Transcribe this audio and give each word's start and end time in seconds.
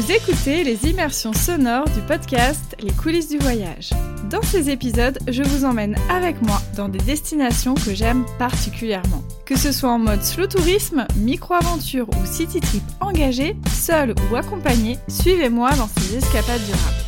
Vous 0.00 0.12
écoutez 0.12 0.64
les 0.64 0.88
immersions 0.88 1.34
sonores 1.34 1.84
du 1.90 2.00
podcast 2.00 2.74
Les 2.80 2.90
coulisses 2.90 3.28
du 3.28 3.36
voyage. 3.36 3.90
Dans 4.30 4.40
ces 4.40 4.70
épisodes, 4.70 5.18
je 5.28 5.42
vous 5.42 5.66
emmène 5.66 5.94
avec 6.08 6.40
moi 6.40 6.58
dans 6.74 6.88
des 6.88 7.00
destinations 7.00 7.74
que 7.74 7.94
j'aime 7.94 8.24
particulièrement. 8.38 9.22
Que 9.44 9.58
ce 9.58 9.72
soit 9.72 9.90
en 9.90 9.98
mode 9.98 10.22
slow 10.22 10.46
tourisme, 10.46 11.06
micro-aventure 11.16 12.08
ou 12.08 12.24
city 12.24 12.60
trip 12.60 12.82
engagé, 13.02 13.56
seul 13.70 14.14
ou 14.32 14.36
accompagné, 14.36 14.96
suivez-moi 15.08 15.68
dans 15.76 15.88
ces 15.88 16.16
escapades 16.16 16.62
durables. 16.64 17.04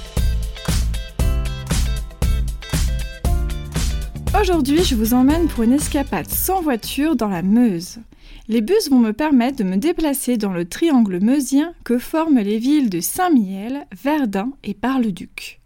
Aujourd'hui, 4.38 4.84
je 4.84 4.96
vous 4.96 5.14
emmène 5.14 5.48
pour 5.48 5.64
une 5.64 5.72
escapade 5.72 6.28
sans 6.28 6.60
voiture 6.60 7.16
dans 7.16 7.28
la 7.28 7.40
Meuse. 7.40 8.00
Les 8.48 8.60
bus 8.60 8.90
vont 8.90 8.98
me 8.98 9.12
permettre 9.12 9.58
de 9.58 9.64
me 9.64 9.76
déplacer 9.76 10.36
dans 10.36 10.52
le 10.52 10.64
triangle 10.64 11.20
meusien 11.20 11.74
que 11.84 11.98
forment 11.98 12.40
les 12.40 12.58
villes 12.58 12.90
de 12.90 13.00
Saint-Mihiel, 13.00 13.86
Verdun 14.02 14.50
et 14.64 14.74
Bar-le-Duc. 14.74 15.60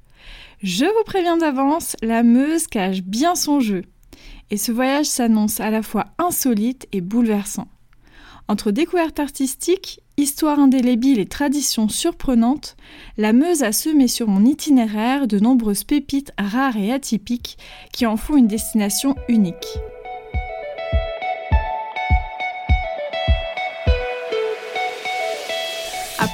Je 0.63 0.85
vous 0.85 1.05
préviens 1.05 1.39
d'avance, 1.39 1.97
la 2.03 2.23
Meuse 2.23 2.67
cache 2.67 3.03
bien 3.03 3.35
son 3.35 3.61
jeu. 3.61 3.83
Et 4.51 4.59
ce 4.59 4.73
voyage 4.73 5.07
s'annonce 5.07 5.59
à 5.61 5.71
la 5.71 5.83
fois 5.83 6.07
insolite 6.19 6.87
et 6.93 7.01
bouleversant. 7.01 7.69
Entre 8.49 8.71
découvertes 8.71 9.21
artistiques, 9.21 10.01
histoire 10.19 10.59
indélébile 10.59 11.19
et 11.19 11.27
traditions 11.27 11.89
surprenantes, 11.89 12.77
la 13.17 13.33
Meuse 13.33 13.63
a 13.63 13.73
semé 13.73 14.07
sur 14.07 14.29
mon 14.29 14.45
itinéraire 14.45 15.27
de 15.27 15.39
nombreuses 15.39 15.85
pépites 15.85 16.33
rares 16.39 16.77
et 16.77 16.93
atypiques 16.93 17.59
qui 17.93 18.07
en 18.07 18.17
font 18.17 18.37
une 18.37 18.47
destination 18.47 19.17
unique. 19.29 19.79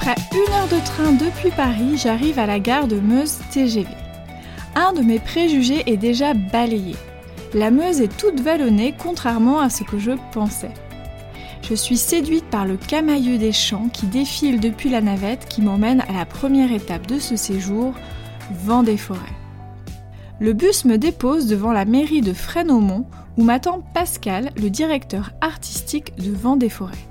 Après 0.02 0.16
une 0.32 0.52
heure 0.52 0.68
de 0.68 0.84
train 0.84 1.12
depuis 1.12 1.50
Paris, 1.50 1.96
j'arrive 1.96 2.38
à 2.38 2.46
la 2.46 2.58
gare 2.58 2.88
de 2.88 2.96
Meuse 2.96 3.38
TGV. 3.52 3.88
Un 4.74 4.92
de 4.92 5.00
mes 5.00 5.18
préjugés 5.18 5.82
est 5.86 5.96
déjà 5.96 6.34
balayé. 6.34 6.96
La 7.54 7.70
Meuse 7.70 8.00
est 8.00 8.16
toute 8.16 8.40
vallonnée 8.40 8.94
contrairement 8.96 9.60
à 9.60 9.70
ce 9.70 9.84
que 9.84 9.98
je 9.98 10.12
pensais 10.32 10.72
je 11.68 11.74
suis 11.74 11.96
séduite 11.96 12.44
par 12.44 12.66
le 12.66 12.76
camailleux 12.76 13.38
des 13.38 13.52
champs 13.52 13.88
qui 13.88 14.06
défile 14.06 14.60
depuis 14.60 14.90
la 14.90 15.00
navette 15.00 15.46
qui 15.48 15.62
m'emmène 15.62 16.02
à 16.08 16.12
la 16.12 16.26
première 16.26 16.72
étape 16.72 17.06
de 17.06 17.18
ce 17.18 17.36
séjour, 17.36 17.94
vent 18.50 18.82
des 18.82 18.96
forêts. 18.96 19.20
Le 20.40 20.52
bus 20.52 20.84
me 20.84 20.98
dépose 20.98 21.46
devant 21.46 21.72
la 21.72 21.84
mairie 21.84 22.20
de 22.20 22.32
Fresnes-Aumont 22.32 23.06
où 23.38 23.44
m'attend 23.44 23.80
Pascal, 23.94 24.50
le 24.56 24.68
directeur 24.68 25.30
artistique 25.40 26.14
de 26.16 26.32
Vent 26.32 26.56
des 26.56 26.68
forêts. 26.68 27.08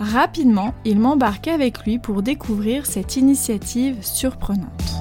Rapidement, 0.00 0.74
il 0.86 0.98
m'embarque 0.98 1.46
avec 1.46 1.84
lui 1.84 1.98
pour 1.98 2.22
découvrir 2.22 2.86
cette 2.86 3.16
initiative 3.16 4.02
surprenante. 4.02 5.00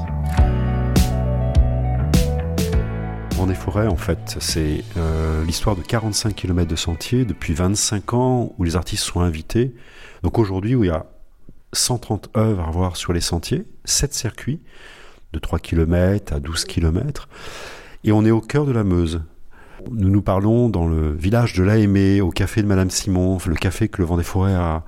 des 3.47 3.56
forêts, 3.56 3.88
en 3.88 3.95
fait, 3.95 4.38
c'est 4.39 4.83
euh, 4.97 5.44
l'histoire 5.44 5.75
de 5.75 5.81
45 5.81 6.36
km 6.36 6.69
de 6.69 6.75
sentiers 6.75 7.25
depuis 7.25 7.53
25 7.53 8.14
ans 8.14 8.53
où 8.58 8.64
les 8.64 8.75
artistes 8.75 9.03
sont 9.03 9.22
invités. 9.22 9.73
Donc 10.22 10.38
aujourd'hui, 10.38 10.73
il 10.73 10.86
y 10.86 10.89
a 10.89 11.08
130 11.73 12.30
œuvres 12.38 12.67
à 12.67 12.69
voir 12.69 12.95
sur 12.95 13.11
les 13.11 13.22
sentiers, 13.22 13.66
7 13.86 14.13
circuits 14.13 14.59
de 15.34 15.39
3 15.39 15.59
km 15.59 16.34
à 16.34 16.39
12 16.39 16.66
km. 16.66 17.28
Et 18.03 18.11
on 18.11 18.23
est 18.23 18.31
au 18.31 18.41
cœur 18.41 18.66
de 18.66 18.72
la 18.72 18.84
Meuse. 18.84 19.22
Nous 19.91 20.09
nous 20.09 20.22
parlons 20.22 20.69
dans 20.69 20.88
le 20.88 21.13
village 21.13 21.53
de 21.53 21.63
l'Aimé, 21.63 22.22
au 22.22 22.31
café 22.31 22.61
de 22.61 22.67
Madame 22.67 22.89
Simon, 22.89 23.38
le 23.45 23.55
café 23.55 23.88
que 23.88 24.02
le 24.02 24.08
Vent 24.08 24.17
des 24.17 24.23
Forêts 24.23 24.53
a, 24.53 24.83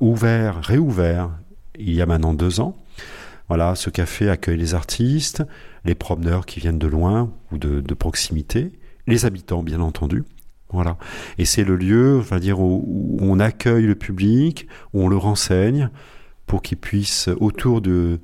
ouvert, 0.00 0.60
réouvert 0.62 1.30
il 1.78 1.94
y 1.94 2.02
a 2.02 2.06
maintenant 2.06 2.34
deux 2.34 2.60
ans. 2.60 2.76
Voilà, 3.48 3.74
ce 3.74 3.90
café 3.90 4.28
accueille 4.28 4.58
les 4.58 4.74
artistes, 4.74 5.42
les 5.84 5.94
promeneurs 5.94 6.46
qui 6.46 6.60
viennent 6.60 6.78
de 6.78 6.86
loin 6.86 7.30
ou 7.52 7.58
de, 7.58 7.94
proximité, 7.94 8.72
les 9.06 9.26
habitants 9.26 9.62
bien 9.62 9.80
entendu. 9.80 10.24
Voilà. 10.72 10.96
Et 11.38 11.44
c'est 11.44 11.64
le 11.64 11.76
lieu, 11.76 12.18
va 12.18 12.38
dire, 12.38 12.60
où, 12.60 13.18
on 13.20 13.40
accueille 13.40 13.86
le 13.86 13.96
public, 13.96 14.68
où 14.92 15.02
on 15.02 15.08
le 15.08 15.16
renseigne 15.16 15.90
pour 16.46 16.62
qu'il 16.62 16.78
puisse, 16.78 17.28
autour 17.40 17.80
de, 17.80 18.20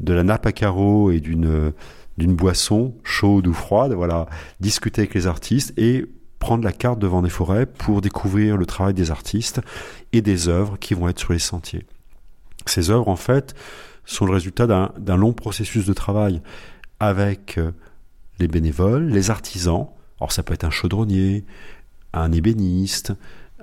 de 0.00 0.12
la 0.12 0.22
nappe 0.22 0.46
à 0.46 0.52
carreaux 0.52 1.10
et 1.10 1.20
d'une, 1.20 1.72
d'une 2.18 2.34
boisson 2.34 2.94
chaude 3.02 3.46
ou 3.46 3.52
froide, 3.52 3.92
voilà, 3.92 4.26
discuter 4.60 5.02
avec 5.02 5.14
les 5.14 5.26
artistes 5.26 5.72
et 5.76 6.06
prendre 6.38 6.64
la 6.64 6.72
carte 6.72 6.98
devant 6.98 7.22
des 7.22 7.30
forêts 7.30 7.66
pour 7.66 8.00
découvrir 8.00 8.56
le 8.56 8.66
travail 8.66 8.94
des 8.94 9.10
artistes 9.10 9.60
et 10.12 10.20
des 10.20 10.48
œuvres 10.48 10.78
qui 10.78 10.94
vont 10.94 11.08
être 11.08 11.18
sur 11.18 11.32
les 11.32 11.38
sentiers. 11.38 11.86
Ces 12.66 12.90
œuvres, 12.90 13.08
en 13.08 13.16
fait, 13.16 13.54
sont 14.04 14.26
le 14.26 14.32
résultat 14.32 14.66
d'un 14.66 15.16
long 15.16 15.32
processus 15.32 15.86
de 15.86 15.92
travail 15.92 16.42
avec 17.00 17.58
euh, 17.58 17.72
les 18.38 18.48
bénévoles, 18.48 19.06
les 19.08 19.30
artisans. 19.30 19.88
Alors 20.20 20.32
ça 20.32 20.42
peut 20.42 20.54
être 20.54 20.64
un 20.64 20.70
chaudronnier, 20.70 21.44
un 22.12 22.32
ébéniste, 22.32 23.12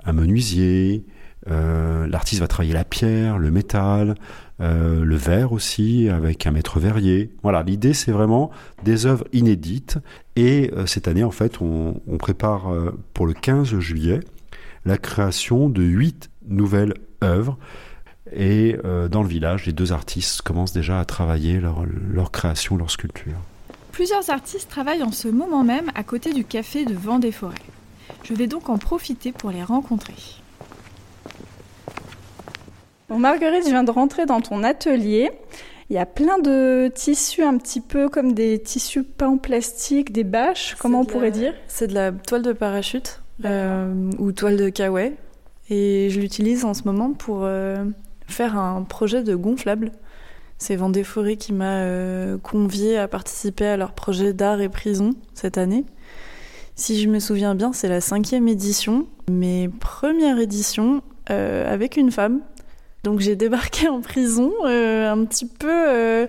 un 0.04 0.12
menuisier. 0.12 1.04
Euh, 1.48 2.06
l'artiste 2.06 2.40
va 2.40 2.48
travailler 2.48 2.74
la 2.74 2.84
pierre, 2.84 3.38
le 3.38 3.50
métal, 3.50 4.14
euh, 4.62 5.04
le 5.04 5.16
verre 5.16 5.52
aussi, 5.52 6.08
avec 6.08 6.46
un 6.46 6.52
maître 6.52 6.80
verrier. 6.80 7.30
Voilà, 7.42 7.62
l'idée 7.62 7.92
c'est 7.92 8.12
vraiment 8.12 8.50
des 8.84 9.06
œuvres 9.06 9.26
inédites. 9.32 9.98
Et 10.36 10.70
cette 10.86 11.08
année, 11.08 11.24
en 11.24 11.30
fait, 11.30 11.60
on, 11.60 12.00
prépare 12.18 12.72
pour 13.12 13.26
le 13.26 13.34
15 13.34 13.78
juillet 13.80 14.20
la 14.86 14.96
création 14.96 15.68
de 15.68 15.82
huit 15.82 16.30
nouvelles 16.46 16.94
œuvres 17.22 17.58
et 18.34 18.76
euh, 18.84 19.08
dans 19.08 19.22
le 19.22 19.28
village, 19.28 19.66
les 19.66 19.72
deux 19.72 19.92
artistes 19.92 20.42
commencent 20.42 20.72
déjà 20.72 21.00
à 21.00 21.04
travailler 21.04 21.60
leur, 21.60 21.84
leur, 21.84 22.30
création, 22.30 22.76
leur 22.76 22.90
sculpture. 22.90 23.36
Plusieurs 23.90 24.30
artistes 24.30 24.70
travaillent 24.70 25.02
en 25.02 25.12
ce 25.12 25.28
moment 25.28 25.64
même 25.64 25.90
à 25.94 26.02
côté 26.02 26.32
du 26.32 26.44
café 26.44 26.84
de 26.84 26.94
Vent 26.94 27.18
des 27.18 27.32
Forêts. 27.32 27.54
Je 28.24 28.34
vais 28.34 28.46
donc 28.46 28.68
en 28.68 28.78
profiter 28.78 29.32
pour 29.32 29.50
les 29.50 29.62
rencontrer. 29.62 30.14
Bon, 33.12 33.18
Marguerite, 33.18 33.64
je 33.66 33.68
viens 33.68 33.84
de 33.84 33.90
rentrer 33.90 34.24
dans 34.24 34.40
ton 34.40 34.64
atelier. 34.64 35.32
Il 35.90 35.96
y 35.96 35.98
a 35.98 36.06
plein 36.06 36.38
de 36.38 36.90
tissus, 36.94 37.42
un 37.42 37.58
petit 37.58 37.82
peu 37.82 38.08
comme 38.08 38.32
des 38.32 38.58
tissus 38.58 39.02
peints 39.02 39.28
en 39.28 39.36
plastique, 39.36 40.12
des 40.12 40.24
bâches, 40.24 40.76
comment 40.78 41.00
on 41.00 41.04
pourrait 41.04 41.30
dire? 41.30 41.52
C'est 41.68 41.88
de 41.88 41.92
la 41.94 42.10
toile 42.10 42.40
de 42.40 42.54
parachute 42.54 43.20
euh, 43.44 44.10
ou 44.18 44.32
toile 44.32 44.56
de 44.56 44.70
kawaii. 44.70 45.12
Et 45.68 46.08
je 46.08 46.20
l'utilise 46.20 46.64
en 46.64 46.72
ce 46.72 46.84
moment 46.84 47.12
pour 47.12 47.40
euh, 47.42 47.84
faire 48.28 48.56
un 48.56 48.82
projet 48.82 49.22
de 49.22 49.34
gonflable. 49.34 49.92
C'est 50.56 50.76
Vendée 50.76 51.04
Forêt 51.04 51.36
qui 51.36 51.52
m'a 51.52 51.80
euh, 51.80 52.38
convié 52.38 52.96
à 52.96 53.08
participer 53.08 53.66
à 53.66 53.76
leur 53.76 53.92
projet 53.92 54.32
d'art 54.32 54.62
et 54.62 54.70
prison 54.70 55.10
cette 55.34 55.58
année. 55.58 55.84
Si 56.76 56.98
je 56.98 57.10
me 57.10 57.18
souviens 57.18 57.54
bien, 57.54 57.74
c'est 57.74 57.90
la 57.90 58.00
cinquième 58.00 58.48
édition, 58.48 59.06
mes 59.30 59.68
premières 59.68 60.38
éditions 60.38 61.02
euh, 61.30 61.72
avec 61.72 61.96
une 61.96 62.10
femme. 62.10 62.40
Donc 63.04 63.20
j'ai 63.20 63.36
débarqué 63.36 63.88
en 63.88 64.00
prison 64.00 64.52
euh, 64.64 65.10
un 65.10 65.24
petit 65.24 65.46
peu 65.46 66.28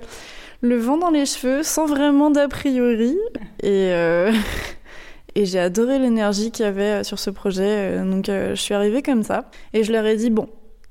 le 0.61 0.77
vent 0.77 0.97
dans 0.97 1.11
les 1.11 1.25
cheveux, 1.25 1.63
sans 1.63 1.85
vraiment 1.85 2.31
d'a 2.31 2.47
priori. 2.47 3.17
Et, 3.61 3.91
et 5.35 5.45
j'ai 5.45 5.59
adoré 5.59 5.99
l'énergie 5.99 6.51
qu'il 6.51 6.65
y 6.65 6.67
avait 6.67 7.03
sur 7.03 7.19
ce 7.19 7.29
projet. 7.29 7.97
Donc 8.03 8.25
je 8.27 8.55
suis 8.55 8.73
arrivée 8.73 9.01
comme 9.01 9.23
ça. 9.23 9.49
Et 9.73 9.83
je 9.83 9.91
leur 9.91 10.05
ai 10.05 10.15
dit, 10.15 10.29
bon, 10.29 10.49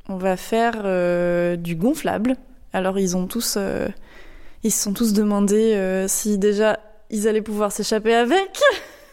on 0.09 0.17
va 0.17 0.37
faire 0.37 0.83
euh, 0.85 1.57
du 1.57 1.77
gonflable. 1.77 2.37
Alors 2.73 2.99
ils 2.99 3.17
ont 3.17 3.27
tous, 3.27 3.55
euh, 3.57 3.89
ils 4.63 4.71
se 4.71 4.83
sont 4.83 4.93
tous 4.93 5.13
demandé 5.13 5.75
euh, 5.75 6.09
si 6.09 6.39
déjà 6.39 6.81
ils 7.11 7.29
allaient 7.29 7.43
pouvoir 7.43 7.73
s'échapper 7.73 8.15
avec. 8.15 8.61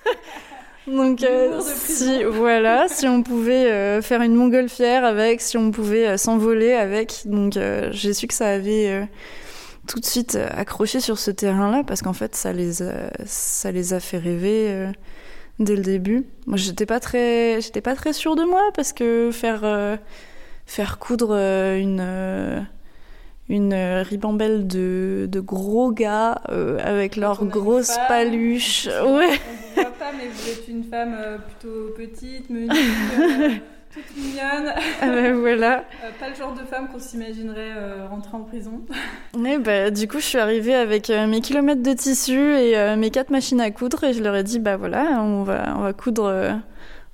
Donc 0.89 1.25
si 1.61 2.23
voilà, 2.29 2.87
si 2.87 3.07
on 3.07 3.23
pouvait 3.23 4.01
faire 4.01 4.21
une 4.21 4.35
montgolfière 4.35 5.05
avec, 5.05 5.41
si 5.41 5.57
on 5.57 5.71
pouvait 5.71 6.17
s'envoler 6.17 6.73
avec. 6.73 7.21
Donc 7.25 7.57
j'ai 7.91 8.13
su 8.13 8.27
que 8.27 8.33
ça 8.33 8.47
avait 8.47 9.07
tout 9.87 9.99
de 9.99 10.05
suite 10.05 10.37
accroché 10.51 10.99
sur 10.99 11.17
ce 11.17 11.31
terrain-là 11.31 11.83
parce 11.85 12.01
qu'en 12.01 12.13
fait 12.13 12.35
ça 12.35 12.53
les 12.53 12.83
a, 12.83 13.11
ça 13.25 13.71
les 13.71 13.93
a 13.93 13.99
fait 13.99 14.17
rêver 14.17 14.89
dès 15.59 15.75
le 15.75 15.83
début. 15.83 16.25
Moi 16.47 16.57
j'étais 16.57 16.85
pas 16.85 16.99
très 16.99 17.61
j'étais 17.61 17.81
pas 17.81 17.95
très 17.95 18.13
sûre 18.13 18.35
de 18.35 18.43
moi 18.43 18.61
parce 18.75 18.93
que 18.93 19.29
faire 19.31 19.63
faire 20.69 20.99
coudre 20.99 21.31
euh, 21.31 21.77
une 21.77 21.99
euh, 21.99 22.61
une 23.49 23.73
ribambelle 23.73 24.67
de, 24.67 25.27
de 25.29 25.39
gros 25.39 25.91
gars 25.91 26.41
euh, 26.49 26.77
avec 26.83 27.15
leurs 27.15 27.43
grosses 27.45 27.97
paluches. 28.07 28.87
Ouais. 28.87 29.39
On 29.77 29.81
voit 29.81 29.91
pas, 29.91 30.11
mais 30.17 30.27
vous 30.27 30.49
êtes 30.49 30.67
une 30.67 30.83
femme 30.83 31.15
plutôt 31.47 31.93
petite, 31.97 32.49
menue, 32.49 32.67
toute 33.91 34.15
mignonne. 34.15 34.71
Ah 35.01 35.07
ben 35.07 35.33
voilà. 35.33 35.83
pas 36.19 36.29
le 36.29 36.35
genre 36.35 36.53
de 36.53 36.63
femme 36.65 36.89
qu'on 36.91 36.99
s'imaginerait 36.99 38.05
rentrer 38.09 38.37
en 38.37 38.41
prison. 38.43 38.81
Ouais, 39.37 39.57
bah, 39.57 39.89
du 39.89 40.07
coup, 40.07 40.19
je 40.19 40.25
suis 40.25 40.37
arrivée 40.37 40.75
avec 40.75 41.09
mes 41.09 41.41
kilomètres 41.41 41.83
de 41.83 41.93
tissu 41.93 42.55
et 42.55 42.95
mes 42.97 43.09
quatre 43.09 43.29
machines 43.29 43.61
à 43.61 43.71
coudre 43.71 44.03
et 44.03 44.13
je 44.13 44.21
leur 44.21 44.35
ai 44.35 44.43
dit, 44.43 44.59
bah 44.59 44.77
voilà, 44.77 45.21
on 45.21 45.43
va, 45.43 45.75
on 45.77 45.81
va 45.81 45.93
coudre 45.93 46.59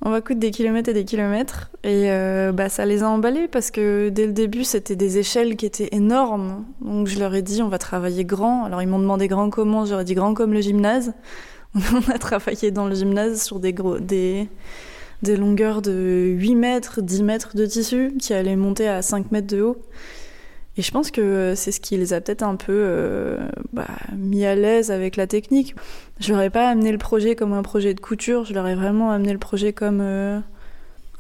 on 0.06 0.12
va 0.12 0.22
coudre 0.22 0.40
des 0.40 0.52
kilomètres 0.52 0.90
et 0.90 0.94
des 0.94 1.04
kilomètres. 1.04 1.72
Et 1.84 2.12
euh, 2.12 2.52
bah, 2.52 2.70
ça 2.70 2.86
les 2.86 3.02
a 3.02 3.10
emballés 3.10 3.48
parce 3.48 3.72
que 3.72 4.10
dès 4.10 4.28
le 4.28 4.34
début, 4.34 4.64
c'était 4.64 4.96
des 4.96 5.18
échelles 5.18 5.56
qui 5.56 5.66
étaient 5.66 5.90
énormes. 5.92 6.64
Donc 6.80 7.08
je 7.08 7.18
leur 7.18 7.34
ai 7.34 7.42
dit, 7.42 7.64
on 7.64 7.70
va 7.70 7.80
travailler 7.80 8.24
grand. 8.24 8.66
Alors 8.66 8.84
ils 8.84 8.88
m'ont 8.88 9.00
demandé 9.00 9.28
grand 9.28 9.50
comment, 9.50 9.84
j'aurais 9.86 10.06
dit 10.06 10.14
grand 10.14 10.36
comme 10.36 10.54
le 10.54 10.62
gymnase. 10.62 11.14
on 11.76 12.12
a 12.12 12.20
travaillé 12.20 12.70
dans 12.70 12.86
le 12.86 12.94
gymnase 12.94 13.42
sur 13.42 13.60
des, 13.60 13.74
des, 14.00 14.48
des 15.24 15.36
longueurs 15.36 15.82
de 15.82 16.36
8 16.38 16.56
mètres, 16.56 17.02
10 17.02 17.24
mètres 17.24 17.58
de 17.58 17.66
tissu 17.66 18.14
qui 18.20 18.36
allaient 18.36 18.56
monter 18.56 18.88
à 18.88 19.02
5 19.02 19.32
mètres 19.32 19.48
de 19.48 19.64
haut. 19.64 19.78
Et 20.78 20.82
je 20.82 20.92
pense 20.92 21.10
que 21.10 21.54
c'est 21.56 21.72
ce 21.72 21.80
qui 21.80 21.96
les 21.96 22.14
a 22.14 22.20
peut-être 22.20 22.44
un 22.44 22.56
peu 22.56 22.74
euh, 22.74 23.38
bah, 23.72 23.88
mis 24.16 24.46
à 24.46 24.56
l'aise 24.56 24.92
avec 24.92 25.16
la 25.16 25.26
technique. 25.26 25.74
Je 26.20 26.34
leur 26.34 26.42
ai 26.42 26.50
pas 26.50 26.68
amené 26.70 26.92
le 26.92 26.98
projet 26.98 27.36
comme 27.36 27.54
un 27.54 27.64
projet 27.64 27.94
de 27.94 28.00
couture, 28.02 28.44
je 28.44 28.54
leur 28.54 28.68
ai 28.68 28.76
vraiment 28.76 29.12
amené 29.12 29.32
le 29.32 29.40
projet 29.40 29.72
comme 29.72 30.02
euh, 30.02 30.40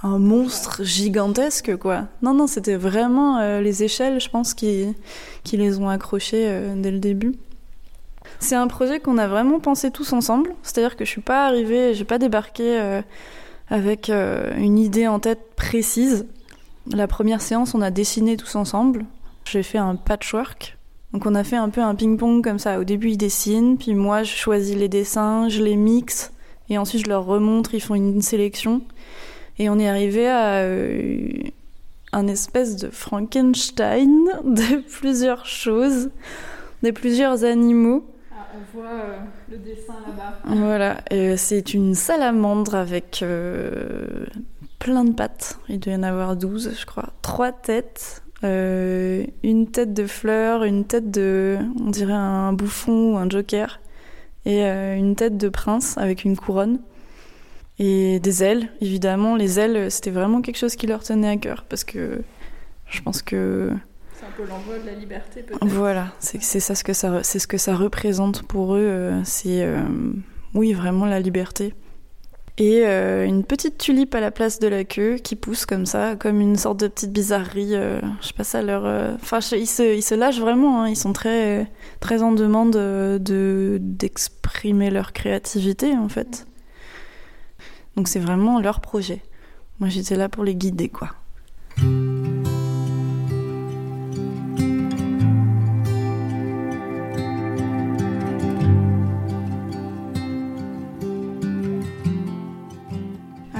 un 0.03 0.19
monstre 0.19 0.83
gigantesque, 0.83 1.77
quoi. 1.77 2.07
Non, 2.21 2.33
non, 2.33 2.47
c'était 2.47 2.75
vraiment 2.75 3.37
euh, 3.37 3.61
les 3.61 3.83
échelles, 3.83 4.19
je 4.19 4.29
pense, 4.29 4.53
qui, 4.53 4.93
qui 5.45 5.55
les 5.55 5.79
ont 5.79 5.87
accrochés 5.87 6.61
dès 6.75 6.91
le 6.91 6.99
début. 6.99 7.35
C'est 8.39 8.55
un 8.55 8.67
projet 8.67 8.99
qu'on 8.99 9.17
a 9.17 9.27
vraiment 9.27 9.61
pensé 9.61 9.89
tous 9.89 10.11
ensemble, 10.11 10.49
c'est-à-dire 10.63 10.97
que 10.97 11.05
je 11.05 11.09
suis 11.09 11.21
pas 11.21 11.45
arrivée, 11.45 11.93
j'ai 11.93 12.03
pas 12.03 12.17
débarqué 12.17 13.01
avec 13.69 14.09
une 14.09 14.77
idée 14.77 15.07
en 15.07 15.19
tête 15.19 15.55
précise. 15.55 16.25
La 16.91 17.07
première 17.07 17.41
séance, 17.41 17.73
on 17.73 17.81
a 17.81 17.91
dessiné 17.91 18.35
tous 18.35 18.55
ensemble. 18.55 19.05
J'ai 19.47 19.63
fait 19.63 19.77
un 19.77 19.95
patchwork. 19.95 20.77
Donc 21.13 21.25
on 21.25 21.35
a 21.35 21.43
fait 21.43 21.55
un 21.55 21.69
peu 21.69 21.81
un 21.81 21.95
ping-pong 21.95 22.43
comme 22.43 22.59
ça. 22.59 22.79
Au 22.79 22.83
début 22.83 23.11
ils 23.11 23.17
dessinent, 23.17 23.77
puis 23.77 23.95
moi 23.95 24.23
je 24.23 24.35
choisis 24.35 24.75
les 24.75 24.89
dessins, 24.89 25.47
je 25.47 25.63
les 25.63 25.77
mixe, 25.77 26.33
et 26.69 26.77
ensuite 26.77 27.05
je 27.05 27.09
leur 27.09 27.25
remontre, 27.25 27.73
ils 27.73 27.81
font 27.81 27.95
une 27.95 28.21
sélection. 28.21 28.81
Et 29.57 29.69
on 29.69 29.79
est 29.79 29.87
arrivé 29.87 30.27
à 30.27 30.55
euh, 30.55 31.31
un 32.11 32.27
espèce 32.27 32.75
de 32.75 32.89
Frankenstein 32.89 34.25
de 34.43 34.81
plusieurs 34.99 35.45
choses, 35.45 36.09
de 36.83 36.91
plusieurs 36.91 37.45
animaux. 37.45 38.05
Ah, 38.33 38.47
on 38.53 38.77
voit 38.77 38.89
euh, 38.89 39.17
le 39.49 39.57
dessin 39.57 39.93
là-bas. 40.05 40.39
Voilà, 40.45 40.97
c'est 41.37 41.73
une 41.73 41.95
salamandre 41.95 42.75
avec 42.75 43.21
euh, 43.21 44.25
plein 44.79 45.05
de 45.05 45.13
pattes. 45.13 45.59
Il 45.69 45.79
doit 45.79 45.93
y 45.93 45.95
en 45.95 46.03
avoir 46.03 46.35
12, 46.35 46.75
je 46.77 46.85
crois. 46.85 47.13
Trois 47.21 47.53
têtes, 47.53 48.21
euh, 48.45 49.25
une 49.43 49.67
tête 49.67 49.93
de 49.93 50.05
fleur, 50.05 50.63
une 50.63 50.85
tête 50.85 51.11
de, 51.11 51.57
on 51.83 51.89
dirait 51.89 52.13
un 52.13 52.53
bouffon 52.53 53.13
ou 53.13 53.17
un 53.17 53.29
joker, 53.29 53.81
et 54.45 54.63
euh, 54.63 54.95
une 54.95 55.15
tête 55.15 55.37
de 55.37 55.49
prince 55.49 55.97
avec 55.97 56.23
une 56.23 56.37
couronne. 56.37 56.79
Et 57.77 58.21
des 58.21 58.43
ailes, 58.43 58.69
évidemment. 58.79 59.35
Les 59.35 59.59
ailes, 59.59 59.91
c'était 59.91 60.11
vraiment 60.11 60.41
quelque 60.41 60.57
chose 60.57 60.75
qui 60.75 60.87
leur 60.87 61.03
tenait 61.03 61.27
à 61.27 61.37
cœur, 61.37 61.65
parce 61.67 61.83
que 61.83 62.21
je 62.87 63.01
pense 63.01 63.21
que... 63.21 63.71
C'est 64.13 64.25
un 64.25 64.31
peu 64.37 64.47
l'envoi 64.47 64.79
de 64.79 64.85
la 64.85 64.93
liberté, 64.93 65.41
peut-être. 65.41 65.65
Voilà, 65.65 66.13
c'est 66.19 66.39
ça 66.41 66.73
ce 66.73 66.85
que 66.85 66.93
ça, 66.93 67.21
c'est 67.23 67.39
ce 67.39 67.47
que 67.47 67.57
ça 67.57 67.75
représente 67.75 68.43
pour 68.43 68.75
eux. 68.75 68.79
Euh, 68.79 69.21
c'est, 69.25 69.67
oui, 70.53 70.71
vraiment 70.71 71.05
la 71.05 71.19
liberté 71.19 71.73
et 72.57 72.85
euh, 72.85 73.25
une 73.25 73.43
petite 73.43 73.77
tulipe 73.77 74.15
à 74.15 74.21
la 74.21 74.31
place 74.31 74.59
de 74.59 74.67
la 74.67 74.85
queue 74.85 75.15
qui 75.15 75.35
pousse 75.35 75.65
comme 75.65 75.85
ça, 75.85 76.15
comme 76.15 76.39
une 76.39 76.55
sorte 76.55 76.79
de 76.79 76.87
petite 76.87 77.11
bizarrerie. 77.11 77.75
Euh, 77.75 77.99
je 78.21 78.27
sais 78.27 78.33
pas 78.33 78.45
ça 78.45 78.61
leur. 78.61 78.85
Euh, 78.85 79.13
enfin, 79.15 79.39
ils, 79.51 79.67
se, 79.67 79.95
ils 79.95 80.01
se 80.01 80.15
lâchent 80.15 80.39
vraiment. 80.39 80.83
Hein, 80.83 80.89
ils 80.89 80.95
sont 80.95 81.11
très 81.11 81.69
très 81.99 82.23
en 82.23 82.31
demande 82.31 82.71
de 82.71 83.77
d'exprimer 83.81 84.89
leur 84.89 85.11
créativité 85.11 85.97
en 85.97 86.07
fait. 86.07 86.47
Donc 87.97 88.07
c'est 88.07 88.19
vraiment 88.19 88.61
leur 88.61 88.79
projet. 88.79 89.21
Moi 89.79 89.89
j'étais 89.89 90.15
là 90.15 90.29
pour 90.29 90.45
les 90.45 90.55
guider 90.55 90.87
quoi. 90.87 91.09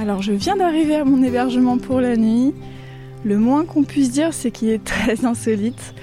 Alors 0.06 0.22
je 0.22 0.30
viens 0.30 0.54
d'arriver 0.54 0.94
à 0.94 1.04
mon 1.04 1.20
hébergement 1.20 1.78
pour 1.78 2.00
la 2.00 2.16
nuit. 2.16 2.54
Le 3.24 3.38
moins 3.38 3.64
qu'on 3.64 3.82
puisse 3.82 4.12
dire, 4.12 4.32
c'est 4.32 4.52
qu'il 4.52 4.68
est 4.68 4.84
très 4.84 5.24
insolite. 5.24 5.94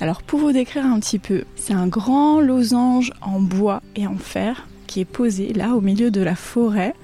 Alors 0.00 0.24
pour 0.24 0.40
vous 0.40 0.50
décrire 0.50 0.84
un 0.84 0.98
petit 0.98 1.20
peu, 1.20 1.44
c'est 1.54 1.72
un 1.72 1.86
grand 1.86 2.40
losange 2.40 3.12
en 3.20 3.38
bois 3.38 3.80
et 3.94 4.08
en 4.08 4.16
fer 4.16 4.66
qui 4.88 4.98
est 4.98 5.04
posé 5.04 5.52
là 5.52 5.76
au 5.76 5.80
milieu 5.80 6.10
de 6.10 6.20
la 6.20 6.34
forêt. 6.34 6.96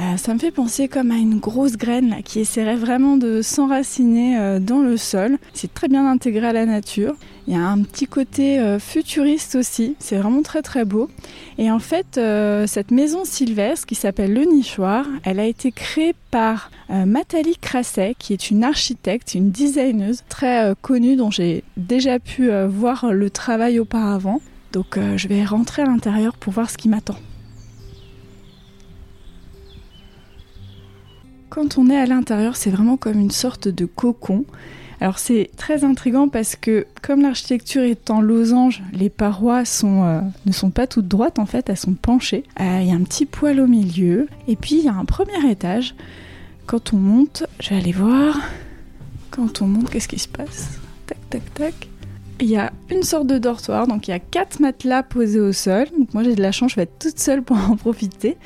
Euh, 0.00 0.16
ça 0.16 0.32
me 0.32 0.38
fait 0.38 0.52
penser 0.52 0.86
comme 0.86 1.10
à 1.10 1.16
une 1.16 1.38
grosse 1.38 1.76
graine 1.76 2.20
qui 2.24 2.38
essaierait 2.38 2.76
vraiment 2.76 3.16
de 3.16 3.42
s'enraciner 3.42 4.38
euh, 4.38 4.60
dans 4.60 4.80
le 4.80 4.96
sol. 4.96 5.38
C'est 5.54 5.74
très 5.74 5.88
bien 5.88 6.06
intégré 6.08 6.46
à 6.46 6.52
la 6.52 6.66
nature. 6.66 7.14
Il 7.48 7.54
y 7.54 7.56
a 7.56 7.66
un 7.66 7.82
petit 7.82 8.06
côté 8.06 8.60
euh, 8.60 8.78
futuriste 8.78 9.56
aussi, 9.56 9.96
c'est 9.98 10.16
vraiment 10.16 10.42
très 10.42 10.62
très 10.62 10.84
beau. 10.84 11.10
Et 11.56 11.70
en 11.70 11.80
fait, 11.80 12.20
cette 12.66 12.90
maison 12.90 13.24
sylvestre 13.24 13.86
qui 13.86 13.94
s'appelle 13.94 14.32
Le 14.32 14.44
Nichoir, 14.44 15.06
elle 15.24 15.40
a 15.40 15.44
été 15.44 15.72
créée 15.72 16.14
par 16.30 16.70
Mathalie 16.88 17.56
Crasset, 17.56 18.14
qui 18.18 18.32
est 18.32 18.50
une 18.50 18.62
architecte, 18.62 19.34
une 19.34 19.50
designeuse 19.50 20.22
très 20.28 20.74
connue 20.82 21.16
dont 21.16 21.30
j'ai 21.30 21.64
déjà 21.76 22.20
pu 22.20 22.50
voir 22.68 23.12
le 23.12 23.30
travail 23.30 23.80
auparavant. 23.80 24.40
Donc 24.72 24.98
je 25.16 25.28
vais 25.28 25.44
rentrer 25.44 25.82
à 25.82 25.86
l'intérieur 25.86 26.36
pour 26.36 26.52
voir 26.52 26.70
ce 26.70 26.76
qui 26.76 26.88
m'attend. 26.88 27.16
Quand 31.58 31.76
on 31.76 31.90
est 31.90 31.98
à 31.98 32.06
l'intérieur, 32.06 32.54
c'est 32.54 32.70
vraiment 32.70 32.96
comme 32.96 33.18
une 33.18 33.32
sorte 33.32 33.66
de 33.66 33.84
cocon. 33.84 34.44
Alors 35.00 35.18
c'est 35.18 35.50
très 35.56 35.82
intrigant 35.82 36.28
parce 36.28 36.54
que 36.54 36.86
comme 37.02 37.20
l'architecture 37.20 37.82
est 37.82 38.10
en 38.10 38.20
losange, 38.20 38.80
les 38.92 39.10
parois 39.10 39.64
euh, 39.82 40.20
ne 40.46 40.52
sont 40.52 40.70
pas 40.70 40.86
toutes 40.86 41.08
droites 41.08 41.40
en 41.40 41.46
fait, 41.46 41.68
elles 41.68 41.76
sont 41.76 41.94
penchées. 41.94 42.44
Euh, 42.60 42.78
il 42.80 42.88
y 42.88 42.92
a 42.92 42.94
un 42.94 43.02
petit 43.02 43.26
poêle 43.26 43.58
au 43.58 43.66
milieu 43.66 44.28
et 44.46 44.54
puis 44.54 44.76
il 44.76 44.84
y 44.84 44.88
a 44.88 44.94
un 44.94 45.04
premier 45.04 45.50
étage. 45.50 45.96
Quand 46.66 46.92
on 46.92 46.98
monte, 46.98 47.42
je 47.58 47.70
vais 47.70 47.76
aller 47.78 47.90
voir. 47.90 48.38
Quand 49.32 49.60
on 49.60 49.66
monte, 49.66 49.90
qu'est-ce 49.90 50.06
qui 50.06 50.20
se 50.20 50.28
passe? 50.28 50.78
Tac 51.06 51.18
tac 51.28 51.54
tac. 51.54 51.88
Il 52.38 52.46
y 52.46 52.56
a 52.56 52.72
une 52.88 53.02
sorte 53.02 53.26
de 53.26 53.36
dortoir, 53.36 53.88
donc 53.88 54.06
il 54.06 54.12
y 54.12 54.14
a 54.14 54.20
quatre 54.20 54.60
matelas 54.60 55.02
posés 55.02 55.40
au 55.40 55.52
sol. 55.52 55.86
Donc 55.98 56.14
moi 56.14 56.22
j'ai 56.22 56.36
de 56.36 56.42
la 56.42 56.52
chance, 56.52 56.70
je 56.70 56.76
vais 56.76 56.82
être 56.82 57.00
toute 57.00 57.18
seule 57.18 57.42
pour 57.42 57.56
en 57.68 57.74
profiter. 57.74 58.36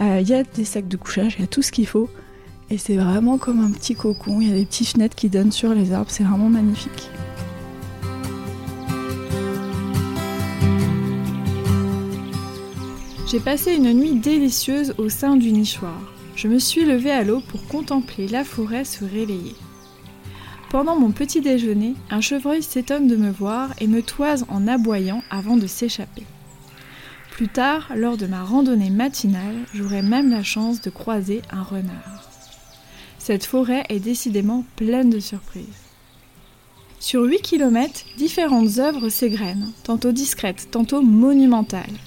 Euh, 0.00 0.20
il 0.20 0.28
y 0.28 0.34
a 0.34 0.44
des 0.44 0.64
sacs 0.64 0.86
de 0.86 0.96
couchage, 0.96 1.34
il 1.36 1.40
y 1.40 1.44
a 1.44 1.48
tout 1.48 1.62
ce 1.62 1.72
qu'il 1.72 1.88
faut. 1.88 2.08
Et 2.70 2.76
c'est 2.76 2.96
vraiment 2.96 3.38
comme 3.38 3.60
un 3.60 3.70
petit 3.70 3.94
cocon, 3.94 4.40
il 4.40 4.48
y 4.48 4.52
a 4.52 4.56
des 4.56 4.66
petites 4.66 4.88
fenêtres 4.88 5.16
qui 5.16 5.30
donnent 5.30 5.52
sur 5.52 5.72
les 5.72 5.92
arbres, 5.92 6.10
c'est 6.10 6.24
vraiment 6.24 6.50
magnifique. 6.50 7.10
J'ai 13.30 13.40
passé 13.40 13.74
une 13.74 13.92
nuit 13.92 14.14
délicieuse 14.20 14.94
au 14.98 15.08
sein 15.08 15.36
du 15.36 15.52
nichoir. 15.52 16.00
Je 16.34 16.48
me 16.48 16.58
suis 16.58 16.84
levée 16.84 17.10
à 17.10 17.24
l'eau 17.24 17.42
pour 17.48 17.66
contempler 17.68 18.28
la 18.28 18.44
forêt 18.44 18.84
se 18.84 19.04
réveiller. 19.04 19.54
Pendant 20.70 20.98
mon 20.98 21.10
petit 21.10 21.40
déjeuner, 21.40 21.94
un 22.10 22.20
chevreuil 22.20 22.62
s'étonne 22.62 23.06
de 23.06 23.16
me 23.16 23.30
voir 23.30 23.70
et 23.80 23.86
me 23.86 24.02
toise 24.02 24.44
en 24.48 24.66
aboyant 24.68 25.22
avant 25.30 25.56
de 25.56 25.66
s'échapper. 25.66 26.24
Plus 27.30 27.48
tard, 27.48 27.92
lors 27.94 28.16
de 28.16 28.26
ma 28.26 28.44
randonnée 28.44 28.90
matinale, 28.90 29.56
j'aurai 29.74 30.02
même 30.02 30.30
la 30.30 30.42
chance 30.42 30.80
de 30.80 30.90
croiser 30.90 31.42
un 31.50 31.62
renard. 31.62 32.28
Cette 33.28 33.44
forêt 33.44 33.84
est 33.90 34.00
décidément 34.00 34.64
pleine 34.76 35.10
de 35.10 35.20
surprises. 35.20 35.66
Sur 36.98 37.24
8 37.24 37.42
km, 37.42 38.06
différentes 38.16 38.78
œuvres 38.78 39.10
s'égrènent, 39.10 39.70
tantôt 39.84 40.12
discrètes, 40.12 40.68
tantôt 40.70 41.02
monumentales. 41.02 41.98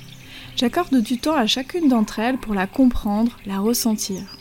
J'accorde 0.55 0.99
du 0.99 1.19
temps 1.19 1.35
à 1.35 1.45
chacune 1.45 1.89
d'entre 1.89 2.17
elles 2.17 2.39
pour 2.39 2.55
la 2.55 2.65
comprendre, 2.65 3.37
la 3.45 3.59
ressentir. 3.59 4.35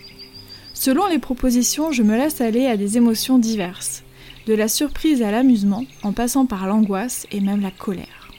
Selon 0.72 1.06
les 1.06 1.18
propositions, 1.18 1.92
je 1.92 2.02
me 2.02 2.16
laisse 2.16 2.40
aller 2.40 2.64
à 2.64 2.78
des 2.78 2.96
émotions 2.96 3.38
diverses, 3.38 4.02
de 4.46 4.54
la 4.54 4.66
surprise 4.66 5.20
à 5.20 5.30
l'amusement, 5.30 5.84
en 6.02 6.12
passant 6.12 6.46
par 6.46 6.66
l'angoisse 6.66 7.26
et 7.30 7.42
même 7.42 7.60
la 7.60 7.72
colère. 7.72 8.30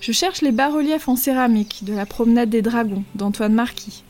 Je 0.00 0.12
cherche 0.12 0.40
les 0.40 0.50
bas-reliefs 0.50 1.08
en 1.08 1.16
céramique 1.16 1.84
de 1.84 1.92
la 1.92 2.06
promenade 2.06 2.48
des 2.48 2.62
dragons 2.62 3.04
d'Antoine 3.16 3.52
Marquis, 3.52 4.02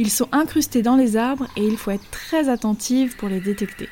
ils 0.00 0.10
sont 0.10 0.28
incrustés 0.32 0.80
dans 0.80 0.96
les 0.96 1.18
arbres 1.18 1.46
et 1.58 1.66
il 1.66 1.76
faut 1.76 1.90
être 1.90 2.10
très 2.10 2.48
attentive 2.48 3.16
pour 3.16 3.28
les 3.28 3.38
détecter. 3.38 3.86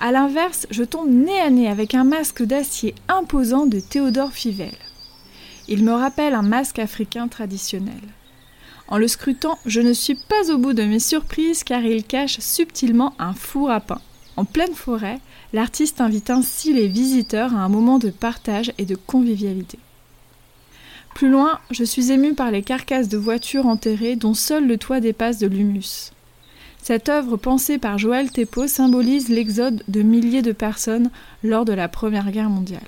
A 0.00 0.10
l'inverse, 0.10 0.66
je 0.72 0.82
tombe 0.82 1.08
nez 1.08 1.40
à 1.40 1.50
nez 1.50 1.68
avec 1.68 1.94
un 1.94 2.02
masque 2.02 2.42
d'acier 2.42 2.96
imposant 3.06 3.66
de 3.66 3.78
Théodore 3.78 4.32
Fivel. 4.32 4.74
Il 5.68 5.84
me 5.84 5.92
rappelle 5.92 6.34
un 6.34 6.42
masque 6.42 6.80
africain 6.80 7.28
traditionnel. 7.28 8.00
En 8.88 8.98
le 8.98 9.06
scrutant, 9.06 9.56
je 9.66 9.80
ne 9.80 9.92
suis 9.92 10.16
pas 10.16 10.50
au 10.50 10.58
bout 10.58 10.72
de 10.72 10.82
mes 10.82 10.98
surprises 10.98 11.62
car 11.62 11.84
il 11.84 12.02
cache 12.02 12.40
subtilement 12.40 13.14
un 13.20 13.32
four 13.32 13.70
à 13.70 13.78
pain. 13.78 14.00
En 14.36 14.44
pleine 14.44 14.74
forêt, 14.74 15.20
l'artiste 15.52 16.00
invite 16.00 16.28
ainsi 16.28 16.74
les 16.74 16.88
visiteurs 16.88 17.54
à 17.54 17.60
un 17.60 17.68
moment 17.68 18.00
de 18.00 18.10
partage 18.10 18.72
et 18.78 18.84
de 18.84 18.96
convivialité. 18.96 19.78
Plus 21.16 21.30
loin, 21.30 21.60
je 21.70 21.82
suis 21.82 22.12
émue 22.12 22.34
par 22.34 22.50
les 22.50 22.60
carcasses 22.60 23.08
de 23.08 23.16
voitures 23.16 23.64
enterrées 23.64 24.16
dont 24.16 24.34
seul 24.34 24.66
le 24.66 24.76
toit 24.76 25.00
dépasse 25.00 25.38
de 25.38 25.46
l'humus. 25.46 26.12
Cette 26.82 27.08
œuvre 27.08 27.38
pensée 27.38 27.78
par 27.78 27.96
Joël 27.96 28.30
Thépeau 28.30 28.66
symbolise 28.66 29.30
l'exode 29.30 29.82
de 29.88 30.02
milliers 30.02 30.42
de 30.42 30.52
personnes 30.52 31.10
lors 31.42 31.64
de 31.64 31.72
la 31.72 31.88
Première 31.88 32.30
Guerre 32.30 32.50
mondiale. 32.50 32.82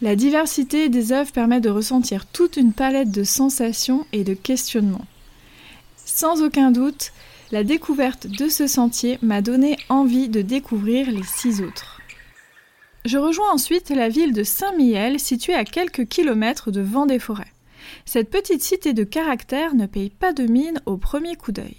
La 0.00 0.14
diversité 0.14 0.88
des 0.88 1.10
œuvres 1.10 1.32
permet 1.32 1.60
de 1.60 1.70
ressentir 1.70 2.24
toute 2.24 2.56
une 2.56 2.72
palette 2.72 3.10
de 3.10 3.24
sensations 3.24 4.06
et 4.12 4.22
de 4.22 4.34
questionnements. 4.34 5.06
Sans 6.04 6.40
aucun 6.40 6.70
doute, 6.70 7.10
la 7.50 7.64
découverte 7.64 8.28
de 8.28 8.48
ce 8.48 8.68
sentier 8.68 9.18
m'a 9.22 9.42
donné 9.42 9.76
envie 9.88 10.28
de 10.28 10.40
découvrir 10.40 11.10
les 11.10 11.24
six 11.24 11.62
autres. 11.62 11.93
Je 13.04 13.18
rejoins 13.18 13.52
ensuite 13.52 13.90
la 13.90 14.08
ville 14.08 14.32
de 14.32 14.42
Saint-Mihiel, 14.42 15.20
située 15.20 15.52
à 15.52 15.66
quelques 15.66 16.08
kilomètres 16.08 16.70
de 16.70 16.80
Vendée-Forêt. 16.80 17.52
Cette 18.06 18.30
petite 18.30 18.62
cité 18.62 18.94
de 18.94 19.04
caractère 19.04 19.74
ne 19.74 19.84
paye 19.84 20.08
pas 20.08 20.32
de 20.32 20.44
mine 20.44 20.80
au 20.86 20.96
premier 20.96 21.36
coup 21.36 21.52
d'œil. 21.52 21.76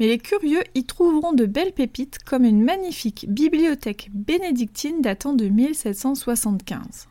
Mais 0.00 0.06
les 0.06 0.16
curieux 0.16 0.62
y 0.74 0.84
trouveront 0.84 1.34
de 1.34 1.44
belles 1.44 1.74
pépites 1.74 2.20
comme 2.24 2.46
une 2.46 2.64
magnifique 2.64 3.26
bibliothèque 3.28 4.08
bénédictine 4.14 5.02
datant 5.02 5.34
de 5.34 5.46
1775. 5.46 7.08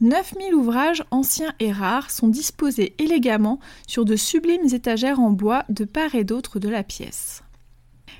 9000 0.00 0.54
ouvrages 0.54 1.02
anciens 1.10 1.54
et 1.58 1.72
rares 1.72 2.12
sont 2.12 2.28
disposés 2.28 2.94
élégamment 2.98 3.58
sur 3.88 4.04
de 4.04 4.14
sublimes 4.14 4.72
étagères 4.72 5.18
en 5.18 5.30
bois 5.30 5.64
de 5.68 5.84
part 5.84 6.14
et 6.14 6.22
d'autre 6.22 6.60
de 6.60 6.68
la 6.68 6.84
pièce. 6.84 7.42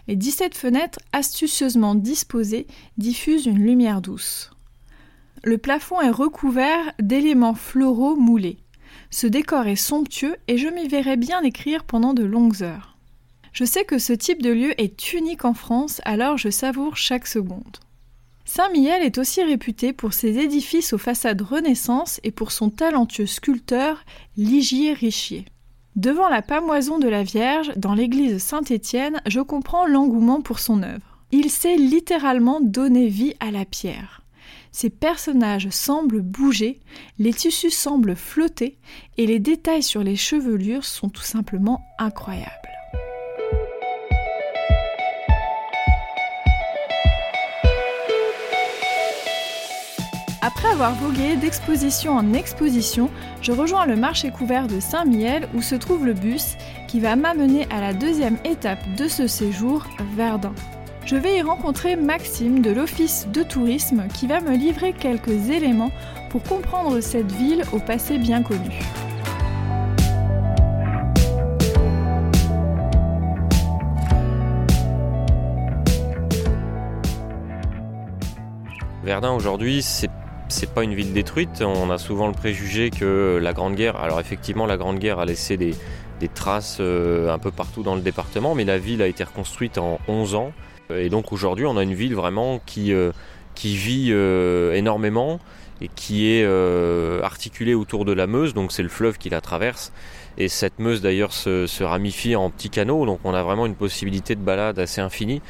Les 0.08 0.16
17 0.16 0.56
fenêtres 0.56 1.00
astucieusement 1.12 1.94
disposées 1.94 2.66
diffusent 2.96 3.44
une 3.44 3.62
lumière 3.62 4.00
douce. 4.00 4.50
Le 5.44 5.58
plafond 5.58 6.00
est 6.00 6.10
recouvert 6.10 6.92
d'éléments 6.98 7.54
floraux 7.54 8.16
moulés. 8.16 8.56
Ce 9.10 9.26
décor 9.26 9.66
est 9.66 9.76
somptueux 9.76 10.36
et 10.48 10.56
je 10.56 10.68
m'y 10.68 10.88
verrais 10.88 11.18
bien 11.18 11.42
écrire 11.42 11.84
pendant 11.84 12.14
de 12.14 12.24
longues 12.24 12.62
heures. 12.62 12.96
Je 13.52 13.64
sais 13.64 13.84
que 13.84 13.98
ce 13.98 14.14
type 14.14 14.40
de 14.40 14.50
lieu 14.50 14.80
est 14.80 15.12
unique 15.12 15.44
en 15.44 15.52
France, 15.52 16.00
alors 16.06 16.38
je 16.38 16.48
savoure 16.48 16.96
chaque 16.96 17.26
seconde. 17.26 17.76
Saint-Mihiel 18.46 19.02
est 19.02 19.18
aussi 19.18 19.42
réputé 19.42 19.92
pour 19.92 20.14
ses 20.14 20.38
édifices 20.38 20.94
aux 20.94 20.98
façades 20.98 21.42
Renaissance 21.42 22.18
et 22.24 22.30
pour 22.30 22.50
son 22.50 22.70
talentueux 22.70 23.26
sculpteur 23.26 24.04
Ligier 24.38 24.94
Richier. 24.94 25.44
Devant 25.98 26.28
la 26.28 26.42
pamoison 26.42 27.00
de 27.00 27.08
la 27.08 27.24
Vierge, 27.24 27.72
dans 27.74 27.92
l'église 27.92 28.38
Saint-Étienne, 28.38 29.20
je 29.26 29.40
comprends 29.40 29.84
l'engouement 29.84 30.40
pour 30.42 30.60
son 30.60 30.84
œuvre. 30.84 31.18
Il 31.32 31.50
sait 31.50 31.76
littéralement 31.76 32.60
donner 32.60 33.08
vie 33.08 33.34
à 33.40 33.50
la 33.50 33.64
pierre. 33.64 34.22
Ses 34.70 34.90
personnages 34.90 35.70
semblent 35.70 36.20
bouger, 36.20 36.78
les 37.18 37.32
tissus 37.32 37.72
semblent 37.72 38.14
flotter, 38.14 38.78
et 39.16 39.26
les 39.26 39.40
détails 39.40 39.82
sur 39.82 40.04
les 40.04 40.14
chevelures 40.14 40.84
sont 40.84 41.08
tout 41.08 41.22
simplement 41.22 41.84
incroyables. 41.98 42.77
Après 50.48 50.68
avoir 50.68 50.94
vogué 50.94 51.36
d'exposition 51.36 52.12
en 52.12 52.32
exposition, 52.32 53.10
je 53.42 53.52
rejoins 53.52 53.84
le 53.84 53.96
marché 53.96 54.30
couvert 54.30 54.66
de 54.66 54.80
Saint-Miel 54.80 55.46
où 55.54 55.60
se 55.60 55.74
trouve 55.74 56.06
le 56.06 56.14
bus 56.14 56.56
qui 56.86 57.00
va 57.00 57.16
m'amener 57.16 57.66
à 57.70 57.82
la 57.82 57.92
deuxième 57.92 58.38
étape 58.46 58.78
de 58.96 59.08
ce 59.08 59.26
séjour, 59.26 59.86
Verdun. 60.16 60.54
Je 61.04 61.16
vais 61.16 61.36
y 61.36 61.42
rencontrer 61.42 61.96
Maxime 61.96 62.62
de 62.62 62.70
l'Office 62.70 63.28
de 63.30 63.42
tourisme 63.42 64.04
qui 64.14 64.26
va 64.26 64.40
me 64.40 64.56
livrer 64.56 64.94
quelques 64.94 65.50
éléments 65.50 65.92
pour 66.30 66.42
comprendre 66.44 66.98
cette 67.00 67.30
ville 67.30 67.62
au 67.74 67.78
passé 67.78 68.16
bien 68.16 68.42
connu. 68.42 68.80
Verdun 79.04 79.32
aujourd'hui, 79.32 79.82
c'est 79.82 80.08
c'est 80.48 80.72
pas 80.72 80.82
une 80.82 80.94
ville 80.94 81.12
détruite. 81.12 81.62
On 81.62 81.90
a 81.90 81.98
souvent 81.98 82.26
le 82.26 82.32
préjugé 82.32 82.90
que 82.90 83.38
la 83.40 83.52
Grande 83.52 83.74
Guerre, 83.74 83.96
alors 83.96 84.20
effectivement, 84.20 84.66
la 84.66 84.76
Grande 84.76 84.98
Guerre 84.98 85.18
a 85.18 85.24
laissé 85.24 85.56
des, 85.56 85.74
traces 86.34 86.78
euh, 86.80 87.32
un 87.32 87.38
peu 87.38 87.50
partout 87.50 87.82
dans 87.82 87.94
le 87.94 88.00
département, 88.00 88.54
mais 88.54 88.64
la 88.64 88.78
ville 88.78 89.02
a 89.02 89.06
été 89.06 89.22
reconstruite 89.24 89.78
en 89.78 89.98
11 90.08 90.34
ans. 90.34 90.52
Et 90.90 91.10
donc 91.10 91.32
aujourd'hui, 91.32 91.66
on 91.66 91.76
a 91.76 91.82
une 91.82 91.94
ville 91.94 92.14
vraiment 92.14 92.60
qui, 92.64 92.92
euh, 92.92 93.12
qui 93.54 93.76
vit 93.76 94.08
euh, 94.10 94.72
énormément 94.74 95.38
et 95.80 95.88
qui 95.94 96.28
est 96.28 96.44
articulée 97.22 97.74
autour 97.74 98.04
de 98.04 98.12
la 98.12 98.26
Meuse, 98.26 98.52
donc 98.52 98.72
c'est 98.72 98.82
le 98.82 98.88
fleuve 98.88 99.16
qui 99.16 99.30
la 99.30 99.40
traverse. 99.40 99.92
Et 100.36 100.48
cette 100.48 100.80
Meuse 100.80 101.02
d'ailleurs 101.02 101.32
se, 101.32 101.82
ramifie 101.84 102.34
en 102.34 102.50
petits 102.50 102.70
canaux, 102.70 103.06
donc 103.06 103.20
on 103.22 103.32
a 103.32 103.42
vraiment 103.44 103.66
une 103.66 103.76
possibilité 103.76 104.34
de 104.34 104.40
balade 104.40 104.78
assez 104.80 105.00
infinie. 105.00 105.40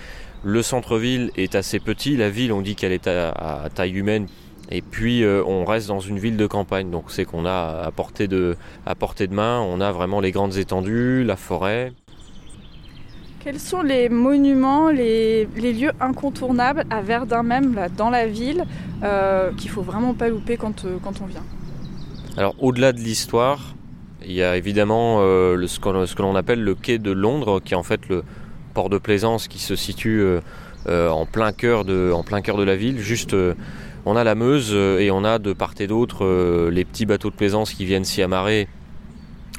Le 0.45 0.63
centre-ville 0.63 1.31
est 1.37 1.55
assez 1.55 1.81
petit, 1.81 2.17
la 2.17 2.29
ville 2.29 2.53
on 2.53 2.61
dit 2.61 2.77
qu'elle 2.77 2.93
est 2.93 3.09
à 3.09 3.69
taille 3.75 3.97
humaine 3.97 4.27
et 4.71 4.83
puis 4.83 5.25
euh, 5.25 5.43
on 5.47 5.65
reste 5.65 5.89
dans 5.89 6.01
une 6.01 6.19
ville 6.19 6.37
de 6.37 6.47
campagne, 6.47 6.91
donc 6.91 7.05
c'est 7.09 7.25
qu'on 7.25 7.47
a 7.47 7.85
à 7.87 7.91
portée, 7.91 8.29
de, 8.29 8.57
à 8.85 8.95
portée 8.95 9.27
de 9.27 9.35
main, 9.35 9.61
on 9.61 9.81
a 9.81 9.93
vraiment 9.93 10.21
les 10.21 10.31
grandes 10.31 10.57
étendues, 10.57 11.25
la 11.25 11.37
forêt. 11.37 11.93
Quels 13.41 13.61
sont 13.61 13.81
les 13.81 14.11
monuments, 14.11 14.91
les, 14.91 15.47
lieux 15.57 15.93
incontournables 16.01 16.85
à 16.91 17.01
Verdun 17.01 17.43
même, 17.43 17.75
là, 17.75 17.89
dans 17.89 18.11
la 18.11 18.27
ville, 18.27 18.65
euh, 19.03 19.53
qu'il 19.57 19.71
faut 19.71 19.81
vraiment 19.81 20.13
pas 20.13 20.29
louper 20.29 20.59
quand, 20.59 20.85
euh, 20.85 20.99
quand 21.03 21.23
on 21.23 21.27
vient? 21.27 21.45
Alors 22.37 22.55
au-delà 22.59 22.93
de 22.93 22.99
l'histoire, 22.99 23.75
il 24.25 24.33
y 24.33 24.43
a 24.43 24.57
évidemment 24.57 25.23
le, 25.23 25.67
ce 25.67 25.79
que 25.81 26.23
l'on 26.23 26.37
appelle 26.37 26.63
le 26.63 26.75
quai 26.75 26.99
de 26.99 27.11
Londres, 27.11 27.61
qui 27.65 27.73
est 27.73 27.77
en 27.77 27.83
fait 27.83 28.09
le 28.09 28.23
port 28.75 28.91
de 28.91 28.99
plaisance 28.99 29.49
qui 29.49 29.59
se 29.59 29.75
situe 29.75 30.23
en, 30.87 31.25
plein 31.25 31.53
cœur 31.53 31.85
de, 31.85 32.13
en 32.13 32.23
plein 32.23 32.43
cœur 32.43 32.57
de 32.57 32.65
la 32.65 32.77
ville, 32.77 32.99
juste 32.99 33.35
on 34.09 34.17
a 34.17 34.25
la 34.25 34.35
Meuse 34.35 34.71
euh, 34.73 35.01
et 35.01 35.11
on 35.11 35.23
a 35.23 35.39
de 35.39 35.53
part 35.53 35.75
et 35.81 35.87
d'autre 35.87 36.25
euh, 36.25 36.71
les 36.71 36.87
petits 36.87 37.05
bateaux 37.05 37.29
de 37.29 37.35
plaisance 37.35 37.75
qui 37.75 37.85
viennent 37.85 38.07
s'y 38.07 38.23
amarrer 38.23 38.67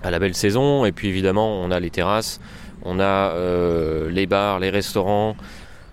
à 0.01 0.09
la 0.09 0.17
belle 0.17 0.33
saison. 0.33 0.85
Et 0.85 0.91
puis 0.91 1.07
évidemment, 1.07 1.61
on 1.61 1.69
a 1.69 1.79
les 1.79 1.91
terrasses, 1.91 2.41
on 2.81 2.99
a 2.99 3.03
euh, 3.03 4.09
les 4.09 4.25
bars, 4.25 4.59
les 4.59 4.71
restaurants. 4.71 5.37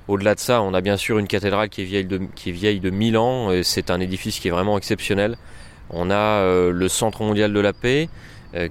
Au-delà 0.08 0.34
de 0.34 0.40
ça, 0.40 0.62
on 0.62 0.72
a 0.72 0.80
bien 0.80 0.96
sûr 0.96 1.18
une 1.18 1.26
cathédrale 1.26 1.68
qui 1.68 1.82
est 1.82 1.84
vieille 1.84 2.06
de, 2.06 2.18
qui 2.34 2.48
est 2.48 2.52
vieille 2.52 2.80
de 2.80 2.88
1000 2.88 3.18
ans. 3.18 3.50
C'est 3.62 3.90
un 3.90 4.00
édifice 4.00 4.38
qui 4.38 4.48
est 4.48 4.52
vraiment 4.52 4.78
exceptionnel. 4.78 5.36
On 5.90 6.10
a 6.10 6.70
le 6.70 6.88
Centre 6.88 7.24
mondial 7.24 7.52
de 7.52 7.60
la 7.60 7.72
paix 7.72 8.08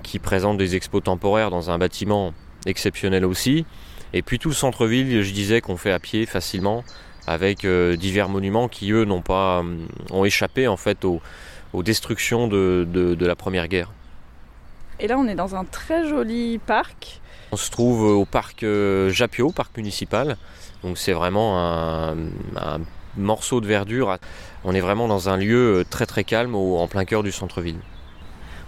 qui 0.02 0.18
présente 0.18 0.58
des 0.58 0.78
expos 0.78 1.04
temporaires 1.04 1.52
dans 1.52 1.70
un 1.72 1.78
bâtiment 1.78 2.34
exceptionnel 2.66 3.26
aussi. 3.26 3.66
Et 4.14 4.22
puis 4.22 4.40
tout 4.40 4.48
le 4.48 4.56
centre-ville, 4.56 5.22
je 5.22 5.34
disais 5.34 5.60
qu'on 5.60 5.76
fait 5.76 5.92
à 5.92 6.00
pied 6.00 6.26
facilement 6.26 6.86
avec 7.28 7.66
euh, 7.66 7.96
divers 7.96 8.30
monuments 8.30 8.68
qui 8.68 8.92
eux 8.92 9.06
n'ont 9.06 9.22
pas 9.22 9.60
euh, 9.60 9.86
ont 10.12 10.26
échappé 10.26 10.68
en 10.68 10.78
fait 10.78 11.06
aux, 11.06 11.22
destructions 11.84 12.48
de, 12.48 13.18
la 13.20 13.36
première 13.36 13.68
guerre. 13.68 13.92
Et 15.00 15.08
là 15.08 15.18
on 15.18 15.28
est 15.28 15.36
dans 15.36 15.56
un 15.56 15.66
très 15.66 16.08
joli 16.08 16.58
parc. 16.58 17.20
On 17.52 17.58
se 17.58 17.70
trouve 17.70 18.04
au 18.04 18.26
parc 18.26 18.64
euh, 18.64 19.10
Japio, 19.10 19.52
parc 19.52 19.76
municipal. 19.76 20.38
Donc 20.84 20.98
c'est 20.98 21.12
vraiment 21.14 21.60
un, 21.60 22.16
morceau 23.18 23.60
de 23.60 23.68
verdure. 23.68 24.18
On 24.64 24.74
est 24.74 24.80
vraiment 24.80 25.08
dans 25.08 25.30
un 25.30 25.38
lieu 25.38 25.86
très 25.90 26.06
très 26.06 26.24
calme 26.24 26.56
en 26.56 26.88
plein 26.88 27.06
cœur 27.06 27.24
du 27.24 27.32
centre-ville. 27.32 27.80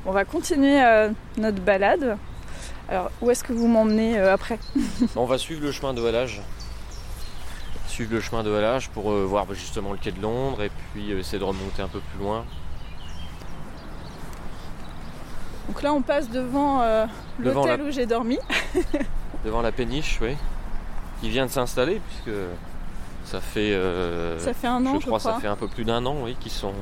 On 0.06 0.12
va 0.12 0.26
continuer 0.26 0.82
notre 1.38 1.62
balade. 1.62 2.18
Alors 2.90 3.12
où 3.22 3.30
est-ce 3.30 3.44
que 3.44 3.54
vous 3.54 3.68
m'emmenez 3.68 4.18
après? 4.20 4.60
On 5.16 5.26
va 5.26 5.38
suivre 5.38 5.62
le 5.62 5.72
chemin 5.72 5.94
de 5.94 6.06
halage 6.06 6.42
suivre 7.98 8.14
le 8.14 8.22
chemin 8.22 8.44
de 8.44 8.54
halage 8.54 8.90
pour 8.90 9.12
euh, 9.12 9.26
voir 9.26 9.52
justement 9.56 9.92
le 9.92 9.98
quai 9.98 10.12
de 10.12 10.22
Londres 10.22 10.62
et 10.62 10.70
puis 10.94 11.12
euh, 11.12 11.20
essayer 11.20 11.40
de 11.40 11.44
remonter 11.44 11.82
un 11.82 11.88
peu 11.88 12.00
plus 12.00 12.24
loin. 12.24 12.46
Donc 15.68 15.82
là 15.82 15.92
on 15.94 16.04
passe 16.04 16.30
devant 16.30 16.84
euh, 16.84 17.08
l'hôtel 17.40 17.82
où 17.82 17.90
j'ai 17.90 18.06
dormi. 18.06 18.38
devant 19.46 19.64
la 19.64 19.72
péniche, 19.72 20.20
oui. 20.22 20.38
Qui 21.22 21.32
vient 21.32 21.48
de 21.48 21.52
s'installer 21.52 22.00
puisque 22.08 22.38
ça 23.26 23.42
fait 23.42 23.74
ça 24.38 24.54
fait 24.54 24.68
un 24.68 24.86
an 24.86 25.00
je 25.00 25.08
crois, 25.08 25.20
ça 25.20 25.40
fait 25.42 25.48
un 25.48 25.56
peu 25.56 25.68
plus 25.68 25.84
d'un 25.84 26.06
an 26.06 26.18
oui 26.22 26.38
qui 26.40 26.52
sont 26.52 26.74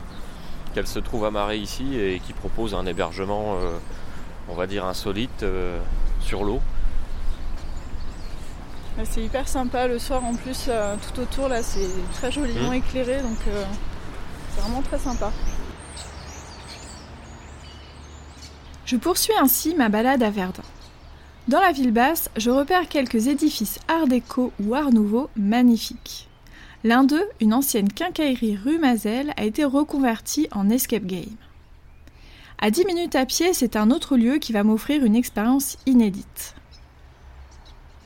qu'elle 0.74 0.86
se 0.86 1.00
trouve 1.00 1.24
amarrée 1.24 1.58
ici 1.58 1.98
et 1.98 2.20
qui 2.20 2.34
propose 2.34 2.76
un 2.76 2.86
hébergement 2.86 3.56
on 4.50 4.54
va 4.54 4.68
dire 4.68 4.84
insolite 4.84 5.46
sur 6.20 6.44
l'eau 6.44 6.60
c'est 9.04 9.22
hyper 9.22 9.48
sympa 9.48 9.88
le 9.88 10.00
soir 10.00 10.24
en 10.24 10.34
plus, 10.36 10.66
euh, 10.70 10.96
tout 10.96 11.20
autour 11.22 11.50
là 11.50 11.62
c'est 11.62 11.90
très 12.14 12.32
joliment 12.32 12.72
mmh. 12.72 12.76
éclairé 12.76 13.22
donc 13.22 13.38
euh, 13.48 13.64
c'est 14.54 14.62
vraiment 14.62 14.82
très 14.82 15.00
sympa. 15.00 15.32
Je 18.86 18.96
poursuis 18.98 19.34
ainsi 19.42 19.76
ma 19.76 19.90
balade 19.90 20.24
à 20.24 20.30
Verdun. 20.30 20.64
Dans 21.48 21.60
la 21.60 21.72
ville 21.72 21.92
basse, 21.92 22.30
je 22.38 22.50
repère 22.50 22.88
quelques 22.88 23.28
édifices 23.28 23.80
art 23.88 24.08
déco 24.08 24.52
ou 24.64 24.76
art 24.76 24.92
nouveau 24.92 25.30
magnifiques. 25.36 26.28
L'un 26.84 27.04
d'eux, 27.04 27.26
une 27.42 27.54
ancienne 27.54 27.92
quincaillerie 27.92 28.58
rue 28.64 28.78
Mazel, 28.78 29.34
a 29.38 29.44
été 29.44 29.64
reconverti 29.64 30.48
en 30.52 30.70
escape 30.70 31.06
game. 31.06 31.36
À 32.60 32.70
10 32.70 32.86
minutes 32.86 33.16
à 33.16 33.26
pied, 33.26 33.54
c'est 33.54 33.76
un 33.76 33.92
autre 33.92 34.18
lieu 34.18 34.38
qui 34.38 34.54
va 34.54 34.64
m'offrir 34.64 35.04
une 35.04 35.16
expérience 35.16 35.78
inédite. 35.88 36.56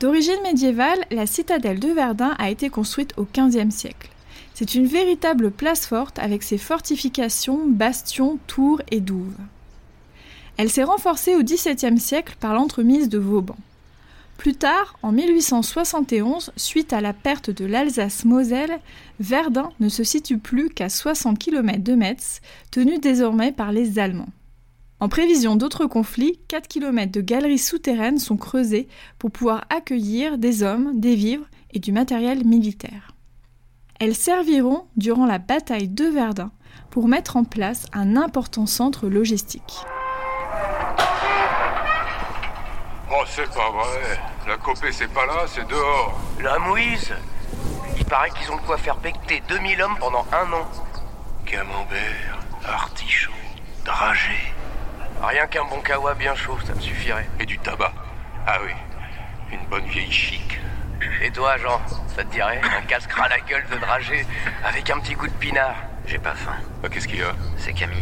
D'origine 0.00 0.40
médiévale, 0.42 1.04
la 1.10 1.26
citadelle 1.26 1.78
de 1.78 1.88
Verdun 1.88 2.34
a 2.38 2.48
été 2.48 2.70
construite 2.70 3.12
au 3.18 3.26
XVe 3.26 3.68
siècle. 3.70 4.08
C'est 4.54 4.74
une 4.74 4.86
véritable 4.86 5.50
place 5.50 5.84
forte 5.84 6.18
avec 6.18 6.42
ses 6.42 6.56
fortifications, 6.56 7.66
bastions, 7.66 8.38
tours 8.46 8.80
et 8.90 9.00
douves. 9.00 9.36
Elle 10.56 10.70
s'est 10.70 10.84
renforcée 10.84 11.36
au 11.36 11.42
XVIIe 11.42 12.00
siècle 12.00 12.36
par 12.40 12.54
l'entremise 12.54 13.10
de 13.10 13.18
Vauban. 13.18 13.56
Plus 14.38 14.54
tard, 14.54 14.98
en 15.02 15.12
1871, 15.12 16.52
suite 16.56 16.94
à 16.94 17.02
la 17.02 17.12
perte 17.12 17.50
de 17.50 17.66
l'Alsace-Moselle, 17.66 18.80
Verdun 19.18 19.68
ne 19.80 19.90
se 19.90 20.02
situe 20.02 20.38
plus 20.38 20.70
qu'à 20.70 20.88
60 20.88 21.38
km 21.38 21.84
de 21.84 21.94
Metz, 21.94 22.40
tenu 22.70 22.98
désormais 23.00 23.52
par 23.52 23.70
les 23.70 23.98
Allemands. 23.98 24.32
En 25.00 25.08
prévision 25.08 25.56
d'autres 25.56 25.86
conflits, 25.86 26.38
4 26.48 26.68
km 26.68 27.10
de 27.10 27.22
galeries 27.22 27.58
souterraines 27.58 28.18
sont 28.18 28.36
creusées 28.36 28.86
pour 29.18 29.30
pouvoir 29.30 29.64
accueillir 29.70 30.36
des 30.36 30.62
hommes, 30.62 31.00
des 31.00 31.14
vivres 31.14 31.46
et 31.72 31.78
du 31.78 31.90
matériel 31.90 32.44
militaire. 32.44 33.14
Elles 33.98 34.14
serviront, 34.14 34.86
durant 34.96 35.24
la 35.24 35.38
bataille 35.38 35.88
de 35.88 36.04
Verdun, 36.04 36.50
pour 36.90 37.08
mettre 37.08 37.38
en 37.38 37.44
place 37.44 37.86
un 37.94 38.14
important 38.14 38.66
centre 38.66 39.08
logistique. 39.08 39.84
Oh, 43.10 43.24
c'est 43.26 43.48
pas 43.48 43.70
vrai. 43.70 44.20
La 44.46 44.56
copée, 44.58 44.92
c'est 44.92 45.12
pas 45.12 45.24
là, 45.24 45.46
c'est 45.46 45.66
dehors. 45.66 46.20
La 46.42 46.58
mouise? 46.58 47.12
Il 47.96 48.04
paraît 48.04 48.30
qu'ils 48.30 48.50
ont 48.52 48.56
de 48.56 48.62
quoi 48.62 48.76
faire 48.76 48.96
becter 48.98 49.42
2000 49.48 49.80
hommes 49.80 49.96
pendant 49.98 50.26
un 50.30 50.52
an. 50.52 50.68
Camembert, 51.46 52.38
artichaut, 52.64 53.32
dragé. 53.84 54.49
Rien 55.22 55.46
qu'un 55.46 55.64
bon 55.64 55.80
kawa 55.80 56.14
bien 56.14 56.34
chaud, 56.34 56.56
ça 56.66 56.74
me 56.74 56.80
suffirait. 56.80 57.28
Et 57.38 57.46
du 57.46 57.58
tabac. 57.58 57.92
Ah 58.46 58.58
oui, 58.64 58.72
une 59.52 59.64
bonne 59.68 59.84
vieille 59.84 60.10
chic. 60.10 60.58
Et 61.22 61.30
toi, 61.30 61.56
Jean, 61.58 61.80
ça 62.14 62.24
te 62.24 62.32
dirait 62.32 62.60
Un 62.78 62.82
casquera 62.86 63.28
la 63.28 63.38
gueule 63.40 63.64
de 63.70 63.76
dragé 63.78 64.26
avec 64.64 64.88
un 64.90 64.98
petit 65.00 65.14
coup 65.14 65.26
de 65.26 65.32
pinard? 65.32 65.76
J'ai 66.06 66.18
pas 66.18 66.34
faim. 66.34 66.56
Bah, 66.82 66.88
Qu'est-ce 66.90 67.06
qu'il 67.06 67.18
y 67.18 67.22
a? 67.22 67.34
C'est 67.56 67.72
Camille. 67.72 67.98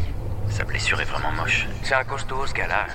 Sa 0.49 0.65
blessure 0.65 1.01
est 1.01 1.05
vraiment 1.05 1.33
moche. 1.33 1.67
C'est 1.83 1.95
un 1.95 2.05
costaud, 2.05 2.47
ce 2.47 2.55
gars-là. 2.55 2.87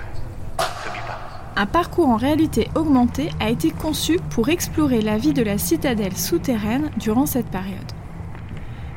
T'oublie 0.84 1.00
pas. 1.06 1.20
Un 1.56 1.66
parcours 1.68 2.10
en 2.10 2.16
réalité 2.16 2.70
augmentée 2.76 3.30
a 3.40 3.50
été 3.50 3.70
conçu 3.72 4.20
pour 4.32 4.50
explorer 4.50 5.02
la 5.02 5.18
vie 5.18 5.34
de 5.34 5.44
la 5.44 5.58
citadelle 5.58 6.18
souterraine 6.18 6.90
durant 6.98 7.26
cette 7.28 7.52
période. 7.52 7.92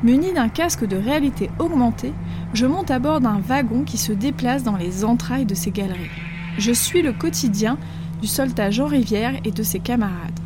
Muni 0.01 0.33
d'un 0.33 0.49
casque 0.49 0.85
de 0.85 0.97
réalité 0.97 1.51
augmentée, 1.59 2.13
je 2.53 2.65
monte 2.65 2.91
à 2.91 2.99
bord 2.99 3.19
d'un 3.19 3.39
wagon 3.39 3.83
qui 3.83 3.97
se 3.97 4.13
déplace 4.13 4.63
dans 4.63 4.77
les 4.77 5.03
entrailles 5.03 5.45
de 5.45 5.55
ces 5.55 5.71
galeries. 5.71 6.09
Je 6.57 6.71
suis 6.71 7.01
le 7.01 7.13
quotidien 7.13 7.77
du 8.21 8.27
soldat 8.27 8.71
Jean 8.71 8.87
Rivière 8.87 9.33
et 9.43 9.51
de 9.51 9.63
ses 9.63 9.79
camarades. 9.79 10.39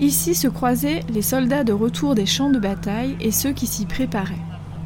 Ici 0.00 0.34
se 0.34 0.48
croisaient 0.48 1.00
les 1.12 1.22
soldats 1.22 1.64
de 1.64 1.72
retour 1.72 2.14
des 2.14 2.26
champs 2.26 2.50
de 2.50 2.58
bataille 2.58 3.16
et 3.20 3.30
ceux 3.30 3.52
qui 3.52 3.66
s'y 3.66 3.86
préparaient. 3.86 4.34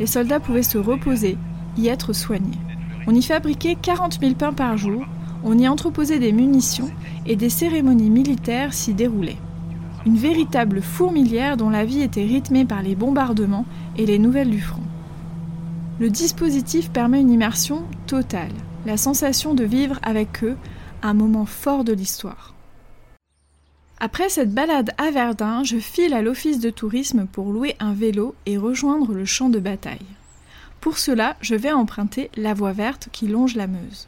Les 0.01 0.07
soldats 0.07 0.41
pouvaient 0.41 0.63
se 0.63 0.79
reposer, 0.79 1.39
y 1.77 1.89
être 1.89 2.13
soignés. 2.13 2.59
On 3.07 3.15
y 3.15 3.23
fabriquait 3.23 3.77
40 3.81 4.21
000 4.21 4.35
pains 4.35 4.53
par 4.53 4.77
jour, 4.77 5.05
on 5.45 5.57
y 5.57 5.69
entreposait 5.69 6.19
des 6.19 6.33
munitions 6.33 6.91
et 7.27 7.37
des 7.37 7.49
cérémonies 7.49 8.11
militaires 8.11 8.75
s'y 8.75 8.93
déroulaient. 8.93 9.39
Une 10.05 10.17
véritable 10.17 10.83
fourmilière 10.83 11.57
dont 11.57 11.71
la 11.71 11.85
vie 11.85 12.03
était 12.03 12.25
rythmée 12.25 12.65
par 12.65 12.83
les 12.83 12.97
bombardements 12.97 13.67
et 13.97 14.07
les 14.07 14.19
nouvelles 14.19 14.51
du 14.51 14.61
front. 14.61 14.83
Le 16.01 16.11
dispositif 16.11 16.91
permet 16.91 17.21
une 17.21 17.33
immersion 17.33 17.83
totale, 18.07 18.53
la 18.87 18.97
sensation 18.97 19.55
de 19.55 19.65
vivre 19.65 19.99
avec 20.05 20.45
eux 20.45 20.57
un 21.03 21.13
moment 21.13 21.45
fort 21.45 21.83
de 21.83 21.93
l'histoire. 21.93 22.55
Après 23.99 24.29
cette 24.29 24.55
balade 24.55 24.93
à 24.97 25.11
Verdun, 25.11 25.65
je 25.65 25.79
file 25.79 26.15
à 26.15 26.23
l'office 26.23 26.61
de 26.61 26.71
tourisme 26.71 27.27
pour 27.27 27.51
louer 27.51 27.75
un 27.81 27.95
vélo 27.95 28.37
et 28.47 28.57
rejoindre 28.57 29.13
le 29.13 29.25
champ 29.25 29.49
de 29.49 29.59
bataille. 29.59 30.07
Pour 30.81 30.99
cela, 30.99 31.35
je 31.41 31.57
vais 31.57 31.73
emprunter 31.73 32.31
la 32.37 32.55
voie 32.55 32.73
verte 32.73 33.09
qui 33.11 33.27
longe 33.27 33.57
la 33.57 33.67
Meuse. 33.67 34.07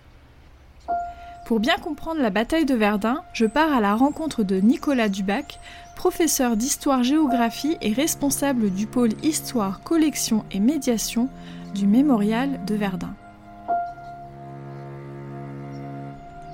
Pour 1.47 1.59
bien 1.59 1.77
comprendre 1.79 2.21
la 2.21 2.31
bataille 2.31 2.67
de 2.67 2.77
Verdun, 2.77 3.23
je 3.33 3.47
pars 3.47 3.73
à 3.73 3.81
la 3.81 3.97
rencontre 3.97 4.45
de 4.45 4.61
Nicolas 4.61 5.09
Dubac, 5.09 5.59
professeur 5.97 6.57
d'histoire-géographie 6.57 7.77
et 7.83 7.93
responsable 7.93 8.71
du 8.71 8.87
pôle 8.87 9.11
Histoire, 9.25 9.83
Collection 9.83 10.45
et 10.53 10.61
Médiation 10.61 11.29
du 11.75 11.87
Mémorial 11.87 12.61
de 12.67 12.75
Verdun. 12.75 13.15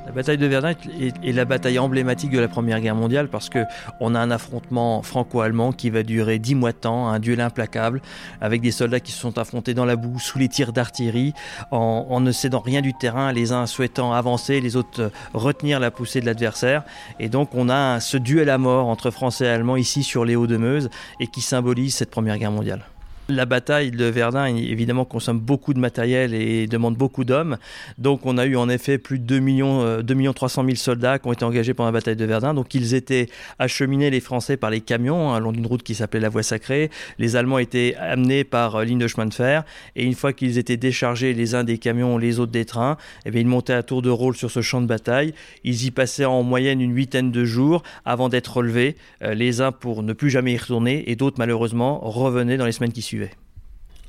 La 0.07 0.13
bataille 0.13 0.39
de 0.39 0.47
Verdun 0.47 0.71
est, 0.71 1.33
la 1.33 1.45
bataille 1.45 1.79
emblématique 1.81 2.31
de 2.31 2.39
la 2.39 2.47
Première 2.47 2.81
Guerre 2.81 2.95
mondiale 2.95 3.29
parce 3.29 3.49
que 3.49 3.65
on 4.01 4.15
a 4.15 4.21
un 4.21 4.31
affrontement 4.31 5.03
franco-allemand 5.03 5.73
qui 5.73 5.91
va 5.91 6.05
durer 6.05 6.39
dix 6.39 6.55
mois 6.55 6.71
de 6.71 6.77
temps, 6.77 7.09
un 7.09 7.19
duel 7.19 7.41
implacable 7.41 8.01
avec 8.41 8.63
des 8.63 8.71
soldats 8.71 9.01
qui 9.01 9.11
se 9.11 9.19
sont 9.19 9.37
affrontés 9.37 9.75
dans 9.75 9.85
la 9.85 9.97
boue, 9.97 10.21
sous 10.21 10.39
les 10.39 10.49
tirs 10.49 10.73
d'artillerie, 10.73 11.35
en, 11.73 12.07
en 12.09 12.21
ne 12.21 12.31
cédant 12.31 12.61
rien 12.61 12.83
du 12.83 12.95
terrain, 12.95 13.33
les 13.33 13.51
uns 13.53 13.67
souhaitant 13.67 14.13
avancer, 14.13 14.61
les 14.61 14.77
autres 14.77 15.03
euh, 15.03 15.11
retenir 15.35 15.81
la 15.81 15.91
poussée 15.91 16.21
de 16.21 16.27
l'adversaire. 16.27 16.85
Et 17.19 17.29
donc 17.29 17.51
on 17.55 17.69
a 17.69 17.99
ce 17.99 18.17
duel 18.17 18.49
à 18.49 18.59
mort 18.59 18.87
entre 18.87 19.11
Français 19.11 19.47
et 19.47 19.49
Allemands 19.49 19.77
ici 19.77 20.05
sur 20.05 20.25
les 20.25 20.37
Hauts 20.37 20.47
de 20.47 20.57
Meuse 20.57 20.89
et 21.19 21.27
qui 21.27 21.41
symbolise 21.41 21.95
cette 21.95 22.11
Première 22.11 22.39
Guerre 22.39 22.53
mondiale. 22.53 22.85
La 23.29 23.45
bataille 23.45 23.91
de 23.91 24.05
Verdun, 24.05 24.55
évidemment, 24.55 25.05
consomme 25.05 25.41
beaucoup 25.41 25.75
de 25.75 25.81
matériel 25.81 26.33
et 26.33 26.69
demande 26.69 26.97
beaucoup 26.97 27.25
d'hommes. 27.25 27.57
Donc, 27.99 28.25
on 28.25 28.39
a 28.39 28.47
eu 28.47 28.55
en 28.55 28.69
effet 28.69 28.99
plus 28.99 29.19
de 29.19 29.25
2 29.25 29.41
millions, 29.41 29.83
euh, 29.83 30.03
2 30.03 30.15
millions 30.15 30.33
300 30.33 30.63
000 30.63 30.77
soldats 30.77 31.19
qui 31.19 31.27
ont 31.27 31.33
été 31.33 31.45
engagés 31.45 31.75
pendant 31.75 31.89
la 31.89 31.93
bataille 31.93 32.15
de 32.15 32.25
Verdun. 32.25 32.55
Donc, 32.55 32.73
ils 32.77 32.95
étaient 32.95 33.29
acheminés, 33.59 34.11
les 34.11 34.21
Français, 34.21 34.57
par 34.57 34.71
les 34.71 34.81
camions, 34.81 35.33
hein, 35.33 35.41
long 35.41 35.51
d'une 35.51 35.67
route 35.67 35.83
qui 35.83 35.97
s'appelait 35.97 36.21
la 36.21 36.29
Voie 36.29 36.45
Sacrée. 36.45 36.89
Les 37.19 37.35
Allemands 37.35 37.59
étaient 37.59 37.97
amenés 37.99 38.45
par 38.45 38.77
euh, 38.77 38.85
ligne 38.85 39.01
de 39.01 39.09
chemin 39.09 39.27
de 39.27 39.35
fer. 39.35 39.65
Et 39.97 40.05
une 40.05 40.15
fois 40.15 40.33
qu'ils 40.33 40.57
étaient 40.57 40.77
déchargés, 40.77 41.35
les 41.35 41.57
uns 41.57 41.65
des 41.65 41.79
camions, 41.79 42.19
les 42.19 42.39
autres 42.39 42.53
des 42.53 42.65
trains, 42.65 42.97
eh 43.25 43.33
bien, 43.33 43.41
ils 43.41 43.49
montaient 43.49 43.73
à 43.73 43.83
tour 43.83 44.03
de 44.03 44.11
rôle 44.11 44.37
sur 44.37 44.53
ce 44.53 44.61
champ 44.61 44.81
de 44.81 44.87
bataille. 44.87 45.35
Ils 45.65 45.85
y 45.85 45.91
passaient 45.91 46.27
en 46.27 46.45
moyenne 46.45 46.81
une 46.81 46.95
huitaine 46.95 47.33
de 47.33 47.45
jours 47.45 47.83
avant 48.05 48.29
d'être 48.29 48.59
relevés, 48.59 48.95
euh, 49.25 49.35
les 49.35 49.61
uns 49.61 49.73
pour 49.73 50.05
ne 50.05 50.13
plus 50.13 50.31
jamais 50.31 50.53
y 50.53 50.57
retourner 50.57 51.11
et 51.11 51.17
d'autres, 51.17 51.39
malheureusement, 51.41 51.99
revenaient 52.05 52.57
dans 52.57 52.67
les 52.67 52.71
semaines 52.71 52.93
qui 52.93 53.03
suivaient. 53.03 53.16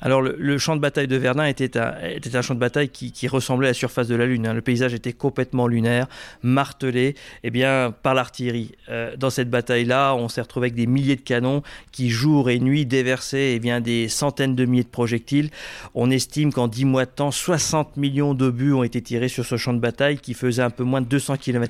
Alors 0.01 0.21
le, 0.21 0.57
champ 0.57 0.75
de 0.75 0.81
bataille 0.81 1.07
de 1.07 1.15
Verdun 1.15 1.45
était 1.45 1.77
un, 1.77 2.41
champ 2.41 2.53
de 2.53 2.59
bataille 2.59 2.89
qui, 2.89 3.11
qui, 3.11 3.27
ressemblait 3.27 3.67
à 3.67 3.71
la 3.71 3.73
surface 3.73 4.07
de 4.07 4.15
la 4.15 4.25
Lune. 4.25 4.47
Hein. 4.47 4.53
Le 4.53 4.61
paysage 4.61 4.93
était 4.93 5.13
complètement 5.13 5.67
lunaire, 5.67 6.07
martelé 6.43 7.15
eh 7.43 7.49
bien, 7.49 7.93
par 8.03 8.13
l'artillerie. 8.13 8.73
Euh, 8.89 9.15
dans 9.17 9.29
cette 9.29 9.49
bataille-là, 9.49 10.13
on 10.15 10.29
s'est 10.29 10.41
retrouvé 10.41 10.65
avec 10.65 10.75
des 10.75 10.87
milliers 10.87 11.15
de 11.15 11.21
canons 11.21 11.63
qui, 11.91 12.09
jour 12.09 12.49
et 12.49 12.59
nuit, 12.59 12.85
déversaient 12.85 13.53
eh 13.53 13.59
bien, 13.59 13.81
des 13.81 14.07
centaines 14.07 14.55
de 14.55 14.65
milliers 14.65 14.83
de 14.83 14.89
projectiles. 14.89 15.49
On 15.95 16.11
estime 16.11 16.53
qu'en 16.53 16.67
10 16.67 16.85
mois 16.85 17.05
de 17.05 17.11
temps, 17.11 17.31
60 17.31 17.97
millions 17.97 18.33
d'obus 18.33 18.73
ont 18.73 18.83
été 18.83 19.01
tirés 19.01 19.29
sur 19.29 19.45
ce 19.45 19.57
champ 19.57 19.73
de 19.73 19.79
bataille 19.79 20.17
qui 20.19 20.33
faisait 20.33 20.61
un 20.63 20.69
peu 20.69 20.83
moins 20.83 21.01
de 21.01 21.07
200 21.07 21.37
km. 21.37 21.67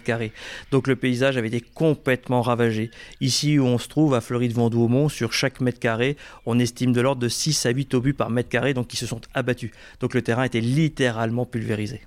Donc 0.72 0.88
le 0.88 0.96
paysage 0.96 1.38
avait 1.38 1.48
été 1.48 1.62
complètement 1.62 2.42
ravagé. 2.42 2.92
Ici 3.22 3.58
où 3.58 3.66
on 3.66 3.78
se 3.78 3.88
trouve, 3.88 4.14
à 4.14 4.22
Fleury-de-Vendômont, 4.22 5.10
sur 5.10 5.34
chaque 5.34 5.62
mètre 5.62 5.80
carré, 5.80 6.18
on 6.46 6.60
estime 6.60 6.94
de 6.94 7.02
l'ordre 7.02 7.22
de 7.22 7.30
6 7.30 7.66
à 7.66 7.70
8 7.70 7.94
obus 7.94 8.14
par 8.18 8.30
mètre 8.30 8.50
carré, 8.50 8.74
donc 8.74 8.88
qui 8.88 8.98
se 8.98 9.06
sont 9.06 9.22
abattus. 9.34 9.72
Donc 10.00 10.14
le 10.14 10.22
terrain 10.22 10.44
était 10.44 10.62
littéralement 10.62 11.46
pulvérisé. 11.46 12.02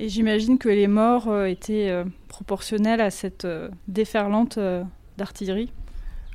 Et 0.00 0.08
j'imagine 0.08 0.58
que 0.58 0.68
les 0.68 0.86
morts 0.86 1.28
euh, 1.28 1.46
étaient 1.46 1.88
euh, 1.90 2.04
proportionnels 2.28 3.00
à 3.00 3.10
cette 3.10 3.44
euh, 3.44 3.68
déferlante 3.88 4.58
d'artillerie 5.16 5.72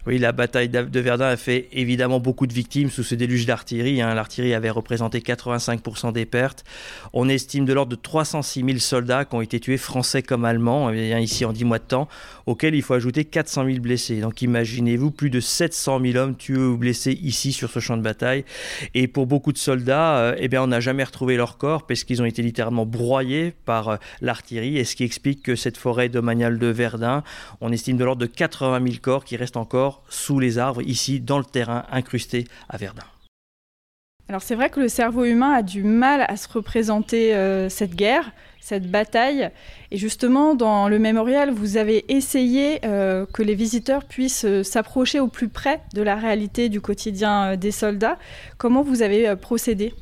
oui, 0.06 0.18
la 0.18 0.34
bataille 0.34 0.68
de 0.68 1.00
Verdun 1.00 1.28
a 1.28 1.38
fait 1.38 1.70
évidemment 1.72 2.20
beaucoup 2.20 2.46
de 2.46 2.54
victimes 2.54 2.90
sous 2.90 3.04
ce 3.04 3.16
déluge 3.16 3.46
d'artillerie. 3.46 4.02
Hein. 4.02 4.14
L'artillerie 4.14 4.54
avait 4.54 4.70
représenté 4.70 5.20
85% 5.20 6.12
des 6.12 6.26
pertes. 6.26 6.66
On 7.14 7.30
estime 7.30 7.64
de 7.64 7.72
l'ordre 7.72 7.92
de 7.92 7.96
306 7.96 8.66
000 8.66 8.80
soldats 8.80 9.24
qui 9.24 9.36
ont 9.36 9.42
été 9.42 9.62
tués, 9.62 9.78
français 9.78 10.22
comme 10.22 10.44
allemands, 10.44 10.92
eh 10.92 11.22
ici 11.22 11.46
en 11.46 11.54
10 11.54 11.64
mois 11.64 11.80
de 11.80 11.86
temps, 11.86 12.10
auxquels 12.48 12.76
il 12.76 12.82
faut 12.82 12.96
ajouter 12.96 13.24
400 13.24 13.66
000 13.66 13.80
blessés. 13.80 14.20
Donc 14.20 14.42
imaginez-vous 14.42 15.12
plus 15.12 15.30
de 15.30 15.40
700 15.40 16.02
000 16.02 16.18
hommes 16.18 16.36
tués 16.36 16.58
ou 16.58 16.78
blessés 16.78 17.18
ici 17.24 17.54
sur 17.54 17.70
ce 17.70 17.80
champ 17.80 17.96
de 17.96 18.02
bataille. 18.02 18.44
Et 18.94 19.08
pour 19.08 19.26
beaucoup 19.26 19.54
de 19.54 19.58
soldats, 19.58 20.18
euh, 20.18 20.36
eh 20.38 20.50
bien, 20.50 20.62
on 20.64 20.68
n'a 20.68 20.82
jamais 20.82 21.06
retrouvé 21.06 21.38
leur 21.38 21.58
corps 21.58 21.88
parce 21.88 22.04
qu'ils 22.04 22.22
ont 22.22 22.26
été 22.26 22.42
littéralement 22.42 22.86
broyés 22.86 23.54
par 23.64 23.88
euh, 23.88 23.96
l'artillerie. 24.20 24.78
Et 24.78 24.84
ce 24.84 24.98
qui 24.98 25.06
explique 25.06 25.44
que 25.44 25.56
cette 25.56 25.78
forêt 25.78 26.10
domaniale 26.10 26.60
de 26.60 26.68
Verdun, 26.68 27.24
on 27.62 27.72
estime 27.72 27.96
de 27.96 28.04
l'ordre 28.04 28.22
de 28.22 28.26
80 28.26 28.82
000 28.86 28.98
corps 29.02 29.24
qui 29.24 29.38
restent 29.38 29.56
encore 29.56 29.93
sous 30.10 30.40
les 30.40 30.58
arbres, 30.58 30.82
ici 30.82 31.20
dans 31.20 31.38
le 31.38 31.46
terrain 31.46 31.86
incrusté 31.92 32.46
à 32.70 32.78
Verdun. 32.78 33.04
Alors 34.30 34.42
c'est 34.42 34.56
vrai 34.56 34.70
que 34.70 34.80
le 34.80 34.88
cerveau 34.88 35.26
humain 35.26 35.52
a 35.52 35.62
du 35.62 35.84
mal 35.84 36.26
à 36.28 36.38
se 36.38 36.48
représenter 36.48 37.36
euh, 37.36 37.68
cette 37.68 37.94
guerre, 37.94 38.32
cette 38.62 38.90
bataille. 38.90 39.50
Et 39.92 39.98
justement, 39.98 40.56
dans 40.56 40.88
le 40.88 40.98
mémorial, 40.98 41.52
vous 41.52 41.76
avez 41.76 42.06
essayé 42.08 42.80
euh, 42.86 43.26
que 43.26 43.44
les 43.44 43.54
visiteurs 43.54 44.06
puissent 44.06 44.46
euh, 44.46 44.64
s'approcher 44.64 45.20
au 45.20 45.28
plus 45.28 45.50
près 45.50 45.82
de 45.94 46.02
la 46.02 46.16
réalité 46.16 46.70
du 46.70 46.80
quotidien 46.80 47.58
des 47.58 47.72
soldats. 47.72 48.18
Comment 48.58 48.82
vous 48.82 49.02
avez 49.02 49.36
procédé? 49.36 49.94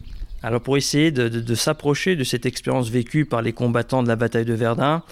Alors 0.43 0.61
pour 0.61 0.75
essayer 0.75 1.11
de, 1.11 1.55
s'approcher 1.55 2.15
de 2.15 2.23
cette 2.23 2.47
expérience 2.47 2.89
vécue 2.89 3.25
par 3.25 3.43
les 3.43 3.53
combattants 3.53 4.01
de 4.01 4.07
la 4.07 4.15
bataille 4.15 4.45
de 4.45 4.53
Verdun, 4.53 5.03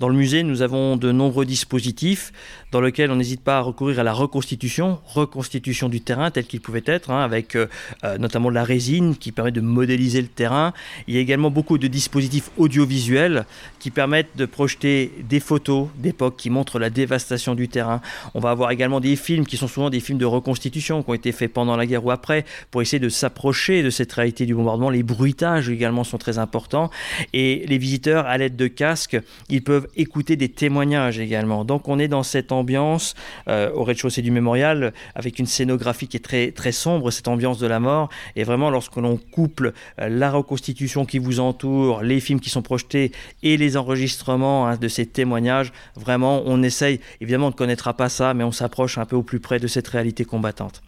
dans 0.00 0.08
le 0.08 0.14
musée 0.14 0.42
nous 0.42 0.62
avons 0.62 0.96
de 0.96 1.12
nombreux 1.12 1.44
dispositifs 1.44 2.32
dans 2.72 2.80
lesquels 2.80 3.10
on 3.10 3.16
n'hésite 3.16 3.42
pas 3.42 3.58
à 3.58 3.60
recourir 3.60 4.00
à 4.00 4.02
la 4.02 4.14
reconstitution, 4.14 4.98
reconstitution 5.04 5.90
du 5.90 6.00
terrain 6.00 6.30
tel 6.30 6.46
qu'il 6.46 6.60
pouvait 6.60 6.82
être, 6.86 7.10
hein, 7.10 7.22
avec 7.22 7.54
euh, 7.54 7.66
euh, 8.04 8.16
notamment 8.16 8.48
de 8.48 8.54
la 8.54 8.64
résine 8.64 9.16
qui 9.16 9.30
permet 9.30 9.50
de 9.50 9.60
modéliser 9.60 10.22
le 10.22 10.28
terrain. 10.28 10.72
Il 11.06 11.14
y 11.14 11.18
a 11.18 11.20
également 11.20 11.50
beaucoup 11.50 11.76
de 11.76 11.86
dispositifs 11.86 12.50
audiovisuels 12.56 13.44
qui 13.78 13.90
permettent 13.90 14.36
de 14.36 14.46
projeter 14.46 15.12
des 15.28 15.40
photos 15.40 15.88
d'époque 15.96 16.36
qui 16.36 16.48
montrent 16.48 16.78
la 16.78 16.88
dévastation 16.88 17.54
du 17.54 17.68
terrain. 17.68 18.00
On 18.34 18.40
va 18.40 18.50
avoir 18.50 18.70
également 18.70 19.00
des 19.00 19.16
films 19.16 19.44
qui 19.44 19.58
sont 19.58 19.68
souvent 19.68 19.90
des 19.90 20.00
films 20.00 20.18
de 20.18 20.26
reconstitution 20.26 21.02
qui 21.02 21.10
ont 21.10 21.14
été 21.14 21.32
faits 21.32 21.52
pendant 21.52 21.76
la 21.76 21.84
guerre 21.84 22.04
ou 22.04 22.10
après 22.10 22.46
pour 22.70 22.80
essayer 22.80 23.00
de 23.00 23.08
s'approcher 23.10 23.82
de 23.82 23.90
cette 23.90 24.12
réalité 24.12 24.46
du 24.46 24.54
bombardement 24.54 24.77
les 24.88 25.02
bruitages 25.02 25.68
également 25.68 26.04
sont 26.04 26.18
très 26.18 26.38
importants. 26.38 26.90
Et 27.32 27.64
les 27.66 27.78
visiteurs, 27.78 28.26
à 28.26 28.38
l'aide 28.38 28.56
de 28.56 28.68
casques, 28.68 29.18
ils 29.48 29.62
peuvent 29.62 29.88
écouter 29.96 30.36
des 30.36 30.48
témoignages 30.48 31.18
également. 31.18 31.64
Donc 31.64 31.88
on 31.88 31.98
est 31.98 32.08
dans 32.08 32.22
cette 32.22 32.52
ambiance 32.52 33.14
euh, 33.48 33.70
au 33.74 33.84
rez-de-chaussée 33.84 34.22
du 34.22 34.30
mémorial 34.30 34.92
avec 35.14 35.38
une 35.38 35.46
scénographie 35.46 36.08
qui 36.08 36.16
est 36.16 36.20
très, 36.20 36.52
très 36.52 36.72
sombre, 36.72 37.10
cette 37.10 37.28
ambiance 37.28 37.58
de 37.58 37.66
la 37.66 37.80
mort. 37.80 38.08
Et 38.36 38.44
vraiment, 38.44 38.70
lorsque 38.70 38.96
l'on 38.96 39.16
couple 39.16 39.72
euh, 40.00 40.08
la 40.08 40.30
reconstitution 40.30 41.04
qui 41.04 41.18
vous 41.18 41.40
entoure, 41.40 42.02
les 42.02 42.20
films 42.20 42.40
qui 42.40 42.50
sont 42.50 42.62
projetés 42.62 43.12
et 43.42 43.56
les 43.56 43.76
enregistrements 43.76 44.66
hein, 44.66 44.76
de 44.76 44.88
ces 44.88 45.06
témoignages, 45.06 45.72
vraiment, 45.96 46.42
on 46.46 46.62
essaye, 46.62 47.00
évidemment, 47.20 47.46
on 47.46 47.50
ne 47.50 47.54
connaîtra 47.54 47.94
pas 47.94 48.08
ça, 48.08 48.34
mais 48.34 48.44
on 48.44 48.52
s'approche 48.52 48.98
un 48.98 49.04
peu 49.04 49.16
au 49.16 49.22
plus 49.22 49.40
près 49.40 49.58
de 49.58 49.66
cette 49.66 49.88
réalité 49.88 50.24
combattante. 50.24 50.82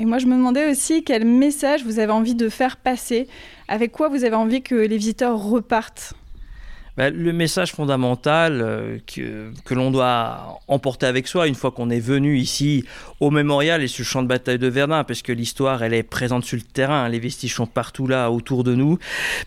Et 0.00 0.06
moi, 0.06 0.16
je 0.16 0.24
me 0.24 0.34
demandais 0.34 0.70
aussi 0.70 1.04
quel 1.04 1.26
message 1.26 1.84
vous 1.84 1.98
avez 1.98 2.12
envie 2.12 2.34
de 2.34 2.48
faire 2.48 2.78
passer, 2.78 3.28
avec 3.68 3.92
quoi 3.92 4.08
vous 4.08 4.24
avez 4.24 4.34
envie 4.34 4.62
que 4.62 4.74
les 4.74 4.96
visiteurs 4.96 5.38
repartent? 5.38 6.14
Ben, 6.96 7.14
le 7.14 7.32
message 7.34 7.72
fondamental 7.72 8.60
euh, 8.62 8.98
que, 9.06 9.74
l'on 9.74 9.90
doit 9.90 10.58
emporter 10.68 11.04
avec 11.04 11.28
soi 11.28 11.46
une 11.46 11.54
fois 11.54 11.70
qu'on 11.70 11.90
est 11.90 12.00
venu 12.00 12.38
ici 12.38 12.84
au 13.20 13.30
mémorial 13.30 13.82
et 13.82 13.88
sur 13.88 14.02
le 14.02 14.06
champ 14.06 14.22
de 14.22 14.28
bataille 14.28 14.58
de 14.58 14.68
Verdun, 14.68 15.04
parce 15.04 15.20
que 15.20 15.32
l'histoire, 15.32 15.82
elle 15.82 15.92
est 15.92 16.02
présente 16.02 16.44
sur 16.44 16.56
le 16.56 16.62
terrain, 16.62 17.06
les 17.10 17.18
vestiges 17.18 17.54
sont 17.54 17.66
partout 17.66 18.06
là 18.06 18.30
autour 18.30 18.64
de 18.64 18.74
nous, 18.74 18.98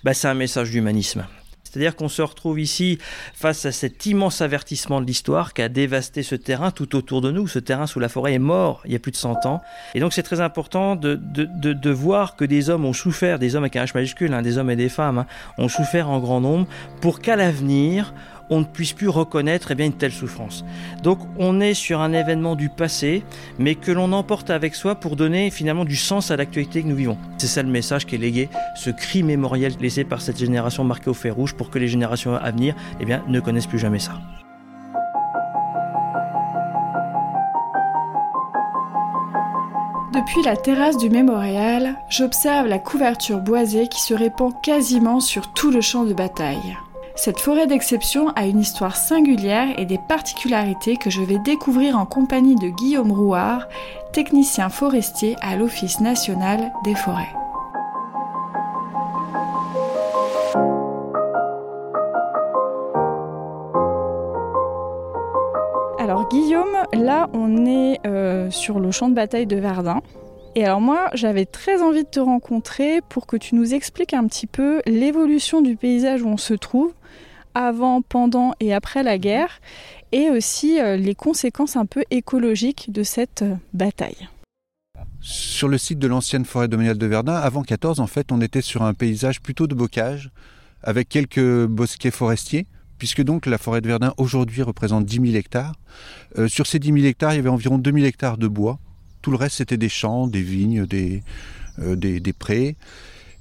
ben, 0.03 0.13
c'est 0.13 0.27
un 0.27 0.35
message 0.35 0.69
d'humanisme. 0.69 1.25
C'est-à-dire 1.73 1.95
qu'on 1.95 2.07
se 2.07 2.21
retrouve 2.21 2.59
ici 2.59 2.99
face 3.33 3.65
à 3.65 3.71
cet 3.71 4.05
immense 4.05 4.41
avertissement 4.41 5.01
de 5.01 5.07
l'histoire 5.07 5.55
qui 5.55 5.63
a 5.63 5.69
dévasté 5.69 6.21
ce 6.21 6.35
terrain 6.35 6.69
tout 6.69 6.95
autour 6.95 7.19
de 7.21 7.31
nous. 7.31 7.47
Ce 7.47 7.57
terrain 7.57 7.87
sous 7.87 7.99
la 7.99 8.09
forêt 8.09 8.33
est 8.33 8.39
mort 8.39 8.83
il 8.85 8.91
y 8.91 8.95
a 8.95 8.99
plus 8.99 9.11
de 9.11 9.17
100 9.17 9.47
ans. 9.47 9.61
Et 9.95 9.99
donc 9.99 10.13
c'est 10.13 10.21
très 10.21 10.39
important 10.39 10.95
de, 10.95 11.15
de, 11.15 11.73
de, 11.73 11.89
voir 11.89 12.35
que 12.35 12.45
des 12.45 12.69
hommes 12.69 12.85
ont 12.85 12.93
souffert, 12.93 13.39
des 13.39 13.55
hommes 13.55 13.63
avec 13.63 13.75
un 13.75 13.85
H 13.85 13.91
majuscule, 13.95 14.33
hein, 14.35 14.43
des 14.43 14.59
hommes 14.59 14.69
et 14.69 14.75
des 14.75 14.89
femmes, 14.89 15.17
hein, 15.17 15.25
ont 15.57 15.67
souffert 15.67 16.11
en 16.11 16.19
grand 16.19 16.41
nombre 16.41 16.67
pour 17.01 17.21
qu'à 17.21 17.35
l'avenir, 17.35 18.13
on 18.49 18.59
ne 18.59 18.65
puisse 18.65 18.93
plus 18.93 19.09
reconnaître 19.09 19.71
eh 19.71 19.75
bien, 19.75 19.85
une 19.85 19.93
telle 19.93 20.11
souffrance. 20.11 20.65
Donc 21.01 21.19
on 21.37 21.59
est 21.59 21.73
sur 21.73 22.01
un 22.01 22.13
événement 22.13 22.55
du 22.55 22.69
passé, 22.69 23.23
mais 23.59 23.75
que 23.75 23.91
l'on 23.91 24.11
emporte 24.11 24.49
avec 24.49 24.75
soi 24.75 24.95
pour 24.95 25.15
donner 25.15 25.49
finalement 25.49 25.85
du 25.85 25.95
sens 25.95 26.31
à 26.31 26.37
l'actualité 26.37 26.83
que 26.83 26.87
nous 26.87 26.95
vivons. 26.95 27.17
C'est 27.37 27.47
ça 27.47 27.63
le 27.63 27.69
message 27.69 28.05
qui 28.05 28.15
est 28.15 28.19
légué, 28.19 28.49
ce 28.75 28.89
cri 28.89 29.23
mémoriel 29.23 29.73
laissé 29.79 30.03
par 30.03 30.21
cette 30.21 30.37
génération 30.37 30.83
marquée 30.83 31.09
au 31.09 31.13
fer 31.13 31.35
rouge 31.35 31.53
pour 31.53 31.69
que 31.69 31.79
les 31.79 31.87
générations 31.87 32.35
à 32.35 32.51
venir 32.51 32.75
eh 32.99 33.05
ne 33.05 33.39
connaissent 33.39 33.67
plus 33.67 33.79
jamais 33.79 33.99
ça. 33.99 34.13
Depuis 40.13 40.43
la 40.43 40.55
terrasse 40.55 40.97
du 40.97 41.09
mémorial, 41.09 41.95
j'observe 42.07 42.67
la 42.67 42.77
couverture 42.77 43.39
boisée 43.39 43.87
qui 43.87 43.99
se 43.99 44.13
répand 44.13 44.53
quasiment 44.61 45.19
sur 45.19 45.53
tout 45.53 45.71
le 45.71 45.81
champ 45.81 46.05
de 46.05 46.13
bataille. 46.13 46.77
Cette 47.15 47.39
forêt 47.39 47.67
d'exception 47.67 48.29
a 48.29 48.47
une 48.47 48.59
histoire 48.59 48.95
singulière 48.95 49.67
et 49.77 49.85
des 49.85 49.99
particularités 49.99 50.97
que 50.97 51.11
je 51.11 51.21
vais 51.21 51.37
découvrir 51.37 51.97
en 51.97 52.07
compagnie 52.07 52.55
de 52.55 52.69
Guillaume 52.69 53.11
Rouard, 53.11 53.67
technicien 54.13 54.69
forestier 54.69 55.35
à 55.41 55.55
l'Office 55.55 55.99
national 55.99 56.71
des 56.83 56.95
forêts. 56.95 57.29
Alors 65.99 66.27
Guillaume, 66.29 66.75
là 66.93 67.29
on 67.33 67.65
est 67.65 67.99
euh, 68.07 68.49
sur 68.49 68.79
le 68.79 68.91
champ 68.91 69.07
de 69.07 69.13
bataille 69.13 69.47
de 69.47 69.57
Verdun. 69.57 70.01
Et 70.55 70.65
alors 70.65 70.81
moi, 70.81 71.09
j'avais 71.13 71.45
très 71.45 71.81
envie 71.81 72.03
de 72.03 72.09
te 72.09 72.19
rencontrer 72.19 73.01
pour 73.09 73.25
que 73.25 73.37
tu 73.37 73.55
nous 73.55 73.73
expliques 73.73 74.13
un 74.13 74.27
petit 74.27 74.45
peu 74.45 74.81
l'évolution 74.85 75.61
du 75.61 75.75
paysage 75.75 76.21
où 76.21 76.27
on 76.27 76.37
se 76.37 76.53
trouve, 76.53 76.93
avant, 77.55 78.01
pendant 78.03 78.53
et 78.59 78.73
après 78.73 79.01
la 79.01 79.17
guerre, 79.17 79.59
et 80.11 80.29
aussi 80.29 80.79
euh, 80.79 80.95
les 80.95 81.15
conséquences 81.15 81.75
un 81.75 81.87
peu 81.87 82.03
écologiques 82.11 82.91
de 82.91 83.01
cette 83.01 83.41
euh, 83.41 83.55
bataille. 83.73 84.29
Sur 85.21 85.69
le 85.69 85.79
site 85.79 85.97
de 85.97 86.07
l'ancienne 86.07 86.45
forêt 86.45 86.67
domaniale 86.67 86.99
de 86.99 87.07
Verdun, 87.07 87.35
avant 87.35 87.63
14, 87.63 87.99
en 87.99 88.07
fait, 88.07 88.31
on 88.31 88.39
était 88.39 88.61
sur 88.61 88.83
un 88.83 88.93
paysage 88.93 89.41
plutôt 89.41 89.65
de 89.65 89.73
bocage, 89.73 90.29
avec 90.83 91.09
quelques 91.09 91.65
bosquets 91.65 92.11
forestiers, 92.11 92.67
puisque 92.99 93.23
donc 93.23 93.47
la 93.47 93.57
forêt 93.57 93.81
de 93.81 93.87
Verdun 93.87 94.13
aujourd'hui 94.17 94.61
représente 94.61 95.05
10 95.05 95.31
000 95.31 95.35
hectares. 95.35 95.73
Euh, 96.37 96.47
sur 96.47 96.67
ces 96.67 96.77
10 96.77 96.93
000 96.93 97.05
hectares, 97.05 97.33
il 97.33 97.37
y 97.37 97.39
avait 97.39 97.49
environ 97.49 97.79
2 97.79 97.91
000 97.91 98.05
hectares 98.05 98.37
de 98.37 98.47
bois. 98.47 98.79
Tout 99.23 99.31
le 99.31 99.37
reste, 99.37 99.57
c'était 99.57 99.77
des 99.77 99.89
champs, 99.89 100.27
des 100.27 100.43
vignes, 100.43 100.85
des, 100.85 101.23
des 101.79 102.33
prés. 102.33 102.75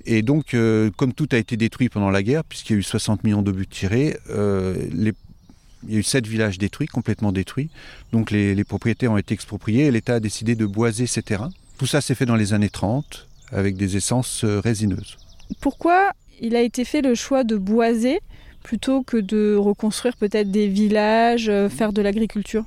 Et 0.04 0.22
donc, 0.22 0.54
euh, 0.54 0.90
comme 0.96 1.12
tout 1.12 1.28
a 1.32 1.36
été 1.36 1.56
détruit 1.56 1.88
pendant 1.88 2.10
la 2.10 2.22
guerre, 2.22 2.44
puisqu'il 2.44 2.72
y 2.72 2.76
a 2.76 2.78
eu 2.78 2.82
60 2.82 3.24
millions 3.24 3.42
d'obus 3.42 3.66
tirés, 3.66 4.16
euh, 4.30 4.76
il 4.90 5.92
y 5.92 5.96
a 5.96 5.98
eu 5.98 6.02
sept 6.02 6.26
villages 6.26 6.58
détruits, 6.58 6.86
complètement 6.86 7.32
détruits. 7.32 7.70
Donc 8.12 8.30
les, 8.30 8.64
propriétaires 8.64 9.12
ont 9.12 9.18
été 9.18 9.34
expropriés 9.34 9.86
et 9.86 9.90
l'État 9.90 10.14
a 10.14 10.20
décidé 10.20 10.54
de 10.54 10.66
boiser 10.66 11.06
ces 11.06 11.22
terrains. 11.22 11.50
Tout 11.78 11.86
ça 11.86 12.00
s'est 12.00 12.14
fait 12.14 12.26
dans 12.26 12.36
les 12.36 12.52
années 12.52 12.68
30 12.68 13.28
avec 13.50 13.76
des 13.76 13.96
essences 13.96 14.44
euh, 14.44 14.60
résineuses. 14.60 15.16
Pourquoi 15.60 16.12
il 16.40 16.56
a 16.56 16.62
été 16.62 16.84
fait 16.84 17.02
le 17.02 17.14
choix 17.14 17.44
de 17.44 17.56
boiser 17.56 18.20
plutôt 18.62 19.02
que 19.02 19.16
de 19.16 19.56
reconstruire 19.56 20.16
peut-être 20.16 20.50
des 20.50 20.68
villages, 20.68 21.50
faire 21.68 21.92
de 21.92 22.00
l'agriculture? 22.00 22.64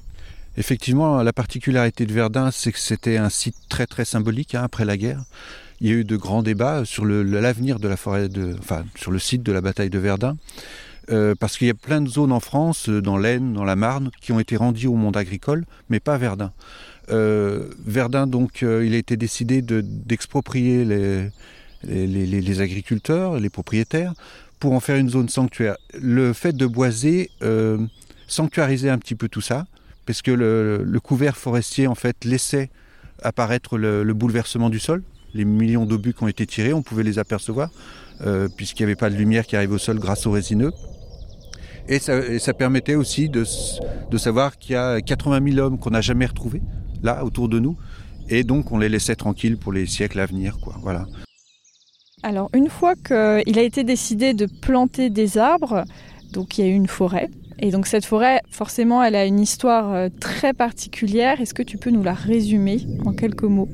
Effectivement, 0.58 1.22
la 1.22 1.34
particularité 1.34 2.06
de 2.06 2.14
Verdun, 2.14 2.52
c'est 2.52 2.72
que 2.72 2.80
c'était 2.80 3.18
un 3.18 3.30
site 3.30 3.56
très 3.70 3.86
très 3.86 4.06
symbolique 4.06 4.56
hein, 4.56 4.64
après 4.64 4.86
la 4.86 4.98
guerre 4.98 5.24
il 5.82 5.88
y 5.88 5.92
a 5.92 5.94
eu 5.96 6.04
de 6.04 6.16
grands 6.16 6.44
débats 6.44 6.86
sur 6.86 7.06
l'avenir 7.06 7.80
de 7.80 7.88
la 7.88 7.98
forêt, 7.98 8.30
de, 8.30 8.56
enfin 8.60 8.86
sur 8.96 9.12
le 9.12 9.20
site 9.20 9.44
de 9.44 9.52
la 9.52 9.62
bataille 9.62 9.90
de 9.90 10.00
Verdun. 10.00 10.38
Euh, 11.12 11.36
parce 11.40 11.58
qu'il 11.58 11.68
y 11.68 11.70
a 11.70 11.76
plein 11.76 12.02
de 12.02 12.10
zones 12.10 12.32
en 12.32 12.40
France, 12.40 12.90
euh, 12.90 13.00
dans 13.00 13.18
l'Aisne, 13.18 13.54
dans 13.54 13.64
la 13.64 13.76
Marne, 13.76 14.10
qui 14.22 14.32
ont 14.32 14.40
été 14.40 14.56
rendues 14.56 14.88
au 14.88 14.96
monde 14.96 15.16
agricole, 15.16 15.66
mais 15.90 16.00
pas 16.00 16.18
Verdun. 16.18 16.52
Euh, 17.12 17.70
Verdun, 17.86 18.26
donc, 18.26 18.62
il 18.64 18.94
a 18.96 18.98
été 18.98 19.16
décidé 19.16 19.62
d'exproprier 19.62 20.84
les, 20.84 21.30
les, 21.84 22.62
agriculteurs, 22.62 23.40
les 23.40 23.52
propriétaires, 23.52 24.14
pour 24.60 24.74
en 24.74 24.80
faire 24.80 24.96
une 24.96 25.10
zone 25.10 25.30
sanctuaire. 25.30 25.78
Le 26.02 26.34
fait 26.34 26.58
de 26.58 26.66
boiser 26.66 27.30
sanctuarisait 28.28 28.90
un 28.90 28.98
petit 28.98 29.14
peu 29.14 29.30
tout 29.30 29.42
ça, 29.42 29.68
parce 30.06 30.22
que 30.22 30.32
le, 30.32 31.00
couvert 31.00 31.38
forestier, 31.38 31.88
en 31.88 31.96
fait, 31.96 32.26
laissait 32.26 32.70
apparaître 33.22 33.78
le 33.78 34.14
bouleversement 34.14 34.70
du 34.70 34.80
sol 34.80 35.04
les 35.36 35.46
millions 35.46 35.86
d'obus 35.86 36.14
qui 36.14 36.24
ont 36.24 36.28
été 36.28 36.48
tirés, 36.48 36.74
on 36.74 36.82
pouvait 36.82 37.04
les 37.04 37.20
apercevoir, 37.20 37.70
euh, 38.26 38.48
puisqu'il 38.56 38.84
n'y 38.84 38.86
avait 38.86 38.96
pas 38.96 39.10
de 39.10 39.16
lumière 39.16 39.46
qui 39.46 39.56
arrivait 39.56 39.76
au 39.76 39.78
sol 39.78 40.00
grâce 40.00 40.26
aux 40.26 40.32
résineux. 40.32 40.72
Et 41.88 42.00
ça, 42.00 42.54
permettait 42.54 42.96
aussi 42.96 43.30
de, 43.30 43.44
savoir 44.18 44.58
qu'il 44.58 44.74
y 44.74 44.76
a 44.76 45.02
80 45.02 45.52
000 45.54 45.60
hommes 45.60 45.78
qu'on 45.78 45.92
n'a 45.92 46.02
jamais 46.02 46.26
retrouvés, 46.26 46.64
là, 47.04 47.24
autour 47.24 47.48
de 47.48 47.60
nous. 47.60 47.78
Et 48.28 48.44
donc, 48.44 48.72
on 48.72 48.80
les 48.80 48.90
laissait 48.90 49.16
tranquilles 49.16 49.58
pour 49.58 49.72
les 49.72 49.86
siècles 49.86 50.20
à 50.20 50.26
venir. 50.26 50.58
Quoi. 50.58 50.76
Voilà. 50.82 51.06
Alors, 52.24 52.50
une 52.56 52.70
fois 52.70 52.96
qu'il 52.96 53.60
a 53.60 53.62
été 53.62 53.84
décidé 53.84 54.34
de 54.34 54.48
planter 54.48 55.12
des 55.12 55.38
arbres, 55.38 55.84
donc 56.32 56.58
il 56.58 56.66
y 56.66 56.68
a 56.68 56.72
eu 56.72 56.76
une 56.76 56.88
forêt. 56.88 57.30
Et 57.60 57.72
donc 57.72 57.88
cette 57.88 58.06
forêt, 58.06 58.42
forcément, 58.50 59.04
elle 59.04 59.16
a 59.16 59.26
une 59.26 59.40
histoire 59.40 59.94
euh, 59.94 60.10
très 60.20 60.54
particulière. 60.54 61.40
Est-ce 61.40 61.54
que 61.54 61.64
tu 61.64 61.78
peux 61.78 61.90
nous 61.90 62.04
la 62.04 62.14
résumer 62.14 62.86
en 63.06 63.14
quelques 63.14 63.44
mots? 63.44 63.70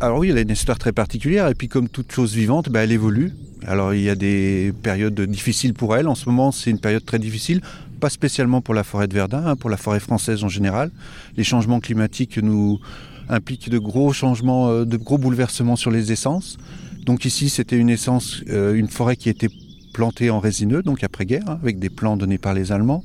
Alors 0.00 0.18
oui, 0.18 0.30
elle 0.30 0.38
a 0.38 0.40
une 0.40 0.50
histoire 0.50 0.78
très 0.78 0.92
particulière 0.92 1.48
et 1.48 1.54
puis 1.54 1.68
comme 1.68 1.88
toute 1.88 2.12
chose 2.12 2.34
vivante, 2.34 2.68
bah, 2.68 2.84
elle 2.84 2.92
évolue. 2.92 3.32
Alors 3.66 3.94
il 3.94 4.02
y 4.02 4.10
a 4.10 4.14
des 4.14 4.72
périodes 4.82 5.20
difficiles 5.20 5.74
pour 5.74 5.96
elle. 5.96 6.08
En 6.08 6.14
ce 6.14 6.28
moment, 6.28 6.50
c'est 6.52 6.70
une 6.70 6.80
période 6.80 7.04
très 7.04 7.18
difficile, 7.18 7.60
pas 8.00 8.10
spécialement 8.10 8.60
pour 8.60 8.74
la 8.74 8.82
forêt 8.82 9.06
de 9.06 9.14
Verdun, 9.14 9.46
hein, 9.46 9.56
pour 9.56 9.70
la 9.70 9.76
forêt 9.76 10.00
française 10.00 10.42
en 10.42 10.48
général. 10.48 10.90
Les 11.36 11.44
changements 11.44 11.80
climatiques 11.80 12.38
nous 12.38 12.80
impliquent 13.28 13.70
de 13.70 13.78
gros 13.78 14.12
changements, 14.12 14.68
euh, 14.68 14.84
de 14.84 14.96
gros 14.96 15.18
bouleversements 15.18 15.76
sur 15.76 15.90
les 15.90 16.10
essences. 16.10 16.58
Donc 17.04 17.24
ici, 17.24 17.48
c'était 17.48 17.76
une 17.76 17.90
essence, 17.90 18.42
euh, 18.48 18.74
une 18.74 18.88
forêt 18.88 19.16
qui 19.16 19.28
était 19.28 19.48
plantée 19.92 20.30
en 20.30 20.40
résineux, 20.40 20.82
donc 20.82 21.04
après-guerre, 21.04 21.48
hein, 21.48 21.58
avec 21.62 21.78
des 21.78 21.90
plans 21.90 22.16
donnés 22.16 22.38
par 22.38 22.54
les 22.54 22.72
Allemands. 22.72 23.04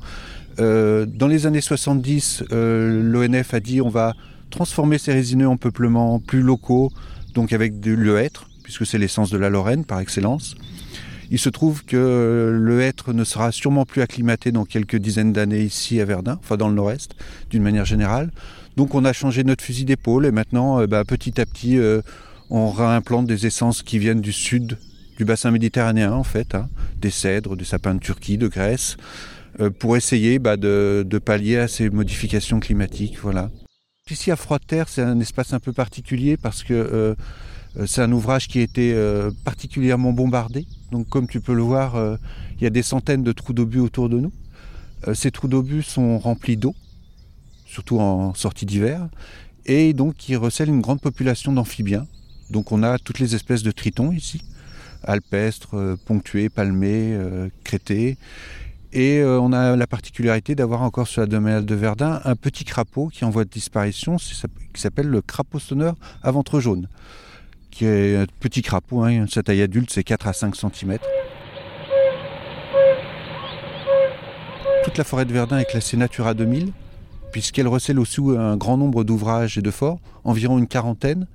Euh, 0.60 1.06
dans 1.06 1.28
les 1.28 1.46
années 1.46 1.62
70, 1.62 2.46
l'ONF 2.52 3.54
a 3.54 3.60
dit 3.60 3.82
on 3.82 3.90
va 3.90 4.14
transformer 4.50 4.98
ces 4.98 5.14
résineux 5.14 5.48
en 5.48 5.58
peuplements 5.58 6.20
plus 6.20 6.42
locaux, 6.42 6.92
donc 7.34 7.54
avec 7.54 7.80
de 7.80 7.94
l'hêtre, 7.94 8.48
puisque 8.64 8.86
c'est 8.86 8.98
l'essence 8.98 9.30
de 9.30 9.38
la 9.38 9.50
Lorraine 9.50 9.86
par 9.86 10.00
excellence. 10.00 10.56
Il 11.30 11.40
se 11.40 11.50
trouve 11.50 11.84
que 11.84 12.58
le 12.58 12.82
hêtre 12.82 13.12
ne 13.12 13.24
sera 13.24 13.52
sûrement 13.52 13.86
plus 13.86 14.02
acclimaté 14.02 14.52
dans 14.52 14.64
quelques 14.64 14.96
dizaines 14.96 15.34
d'années 15.34 15.62
ici 15.62 16.00
à 16.00 16.06
Verdun, 16.06 16.40
enfin 16.42 16.56
dans 16.56 16.70
le 16.70 16.76
nord-est, 16.76 17.16
d'une 17.50 17.64
manière 17.64 17.86
générale. 17.86 18.32
Donc 18.78 18.96
on 18.96 19.04
a 19.04 19.12
changé 19.12 19.44
notre 19.44 19.64
fusil 19.64 19.86
d'épaule 19.86 20.26
et 20.26 20.32
maintenant, 20.32 20.80
euh, 20.80 20.88
bah, 20.88 21.04
petit 21.04 21.42
à 21.42 21.46
petit, 21.46 21.78
euh, 21.78 22.02
on 22.50 22.72
réimplante 22.72 23.26
des 23.26 23.46
essences 23.46 23.84
qui 23.84 24.00
viennent 24.00 24.22
du 24.22 24.32
sud 24.32 24.78
du 25.18 25.26
bassin 25.26 25.52
méditerranéen 25.52 26.14
en 26.14 26.24
fait, 26.24 26.56
hein, 26.56 26.70
des 27.02 27.10
cèdres, 27.10 27.58
des 27.58 27.66
sapins 27.66 27.96
de 27.96 28.00
Turquie, 28.00 28.38
de 28.38 28.48
Grèce, 28.48 28.98
euh, 29.60 29.70
pour 29.70 29.98
essayer 29.98 30.40
bah, 30.40 30.56
de, 30.58 31.22
pallier 31.24 31.58
à 31.58 31.68
ces 31.68 31.90
modifications 31.90 32.60
climatiques. 32.60 33.18
Voilà. 33.22 33.50
Ici 34.10 34.32
à 34.32 34.36
Froid-Terre, 34.36 34.88
c'est 34.88 35.02
un 35.02 35.20
espace 35.20 35.54
un 35.54 35.60
peu 35.60 35.74
particulier 35.74 36.38
parce 36.38 36.64
que 36.64 37.16
c'est 37.86 38.02
un 38.02 38.12
ouvrage 38.12 38.48
qui 38.48 38.60
a 38.60 38.62
été 38.62 38.96
particulièrement 39.44 40.14
bombardé. 40.14 40.66
Donc 40.92 41.10
comme 41.10 41.28
tu 41.28 41.42
peux 41.42 41.54
le 41.54 41.62
voir, 41.62 41.96
euh, 41.96 42.16
il 42.58 42.64
y 42.64 42.68
a 42.68 42.70
des 42.70 42.84
centaines 42.84 43.24
de 43.24 43.32
trous 43.32 43.54
d'obus 43.54 43.80
autour 43.80 44.10
de 44.10 44.20
nous. 44.20 44.32
Euh, 45.08 45.14
ces 45.14 45.32
trous 45.32 45.48
d'obus 45.48 45.84
sont 45.84 46.18
remplis 46.18 46.58
d'eau, 46.58 46.76
surtout 47.66 48.00
en 48.00 48.34
sortie 48.34 48.66
d'hiver, 48.66 49.08
et 49.66 49.94
donc 49.94 50.30
ils 50.30 50.38
recèlent 50.38 50.70
une 50.70 50.82
grande 50.82 51.02
population 51.02 51.52
d'amphibiens. 51.52 52.08
Donc 52.50 52.72
on 52.72 52.84
a 52.84 52.98
toutes 52.98 53.20
les 53.20 53.36
espèces 53.36 53.64
de 53.64 53.72
tritons 53.72 54.12
ici, 54.12 54.42
alpestres, 55.08 55.76
euh, 55.76 55.96
ponctués, 56.06 56.50
palmés, 56.50 57.18
crétés. 57.64 58.18
Et 58.94 59.22
on 59.24 59.52
a 59.52 59.76
la 59.76 59.88
particularité 59.88 60.56
d'avoir 60.56 60.82
encore 60.82 61.08
sur 61.08 61.22
la 61.22 61.28
domaine 61.28 61.66
de 61.66 61.76
Verdun 61.76 62.22
un 62.24 62.36
petit 62.36 62.64
crapaud 62.64 63.08
qui 63.08 63.24
est 63.24 63.28
en 63.28 63.30
voie 63.30 63.44
de 63.44 63.50
disparition, 63.50 64.16
qui 64.18 64.82
s'appelle 64.82 65.08
le 65.08 65.22
crapaud 65.22 65.60
sonneur 65.60 65.96
à 66.24 66.32
ventre 66.32 66.60
jaune 66.60 66.88
qui 67.78 67.86
est 67.86 68.16
un 68.16 68.26
petit 68.40 68.64
crapaud, 68.64 69.04
hein, 69.04 69.26
sa 69.32 69.44
taille 69.44 69.62
adulte 69.62 69.92
c'est 69.92 70.04
4 70.04 70.26
à 70.26 70.34
5 70.34 70.56
cm. 70.56 70.98
Toute 74.84 74.98
la 74.98 75.04
forêt 75.04 75.26
de 75.26 75.34
Verdun 75.34 75.60
est 75.60 75.66
classée 75.66 75.96
Natura 75.96 76.34
2000, 76.34 76.72
puisqu'elle 77.32 77.68
recèle 77.68 78.00
aussi 78.00 78.20
un 78.36 78.58
grand 78.58 78.78
nombre 78.78 79.04
d'ouvrages 79.04 79.60
et 79.60 79.62
de 79.62 79.70
forts, 79.70 80.00
environ 80.24 80.58
une 80.58 80.66
quarantaine. 80.66 81.28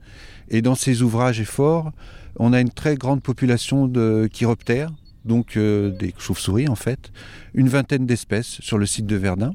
Et 0.48 0.62
dans 0.62 0.74
ces 0.74 1.02
ouvrages 1.02 1.38
et 1.38 1.44
forts, 1.44 1.92
on 2.38 2.52
a 2.52 2.60
une 2.60 2.70
très 2.70 2.96
grande 2.96 3.22
population 3.22 3.86
de 3.86 4.28
chiroptères, 4.32 4.90
donc 5.24 5.56
euh, 5.56 5.90
des 5.90 6.14
chauves-souris 6.18 6.68
en 6.68 6.74
fait, 6.74 7.12
une 7.54 7.68
vingtaine 7.68 8.06
d'espèces 8.06 8.60
sur 8.60 8.78
le 8.78 8.86
site 8.86 9.06
de 9.06 9.16
Verdun. 9.16 9.54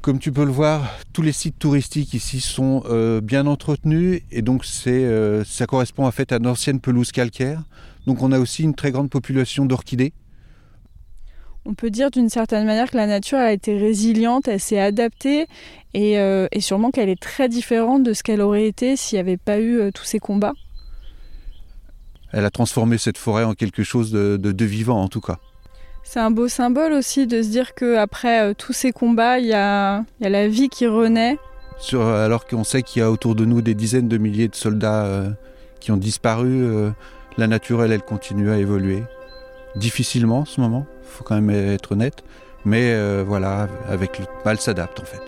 Comme 0.00 0.18
tu 0.18 0.32
peux 0.32 0.44
le 0.44 0.50
voir, 0.50 0.98
tous 1.14 1.22
les 1.22 1.32
sites 1.32 1.58
touristiques 1.58 2.12
ici 2.12 2.40
sont 2.40 2.82
euh, 2.86 3.22
bien 3.22 3.46
entretenus 3.46 4.20
et 4.30 4.42
donc 4.42 4.64
euh, 4.86 5.44
ça 5.46 5.66
correspond 5.66 6.06
en 6.06 6.10
fait 6.10 6.30
à 6.30 6.38
d'anciennes 6.38 6.80
pelouses 6.80 7.10
calcaires. 7.10 7.62
Donc 8.06 8.22
on 8.22 8.30
a 8.32 8.38
aussi 8.38 8.62
une 8.62 8.74
très 8.74 8.90
grande 8.90 9.08
population 9.08 9.64
d'orchidées. 9.64 10.12
On 11.64 11.72
peut 11.72 11.88
dire 11.88 12.10
d'une 12.10 12.28
certaine 12.28 12.66
manière 12.66 12.90
que 12.90 12.98
la 12.98 13.06
nature 13.06 13.38
a 13.38 13.50
été 13.50 13.78
résiliente, 13.78 14.46
elle 14.46 14.60
s'est 14.60 14.78
adaptée 14.78 15.46
et, 15.94 16.18
sûrement 16.60 16.90
qu'elle 16.90 17.08
est 17.08 17.20
très 17.20 17.48
différente 17.48 18.02
de 18.02 18.12
ce 18.12 18.22
qu'elle 18.22 18.42
aurait 18.42 18.66
été 18.66 18.96
s'il 18.96 19.16
n'y 19.16 19.20
avait 19.20 19.38
pas 19.38 19.58
eu 19.58 19.90
tous 19.94 20.04
ces 20.04 20.18
combats. 20.18 20.52
Elle 22.34 22.44
a 22.44 22.50
transformé 22.50 22.98
cette 22.98 23.16
forêt 23.18 23.44
en 23.44 23.54
quelque 23.54 23.82
chose 23.82 24.10
de 24.12 24.64
vivant 24.64 25.00
en 25.00 25.08
tout 25.08 25.20
cas. 25.20 25.38
C'est 26.04 26.20
un 26.20 26.30
beau 26.30 26.48
symbole 26.48 26.92
aussi 26.92 27.26
de 27.26 27.42
se 27.42 27.48
dire 27.48 27.74
qu'après 27.74 28.42
euh, 28.42 28.54
tous 28.56 28.74
ces 28.74 28.92
combats, 28.92 29.38
il 29.38 29.46
y 29.46 29.54
a, 29.54 30.04
la 30.20 30.48
vie 30.48 30.68
qui 30.68 30.86
renaît. 30.86 31.38
Euh, 31.94 32.24
alors 32.24 32.46
qu'on 32.46 32.62
sait 32.62 32.82
qu'il 32.82 33.00
y 33.00 33.02
a 33.02 33.10
autour 33.10 33.34
de 33.34 33.44
nous 33.44 33.62
des 33.62 33.74
dizaines 33.74 34.06
de 34.06 34.18
milliers 34.18 34.48
de 34.48 34.54
soldats 34.54 35.06
euh, 35.06 35.30
qui 35.80 35.90
ont 35.90 35.96
disparu, 35.96 36.66
la 37.36 37.46
nature, 37.46 37.82
elle, 37.82 37.92
elle 37.92 38.02
continue 38.02 38.50
à 38.50 38.58
évoluer. 38.58 39.02
Difficilement 39.76 40.40
en 40.40 40.44
ce 40.44 40.60
moment, 40.60 40.86
il 41.02 41.08
faut 41.08 41.24
quand 41.24 41.34
même 41.34 41.50
être 41.50 41.92
honnête. 41.92 42.22
Mais 42.64 43.22
voilà, 43.22 43.68
avec 43.88 44.18
le 44.18 44.24
mal 44.46 44.58
s'adapte 44.58 44.98
en 45.00 45.04
fait. 45.04 45.20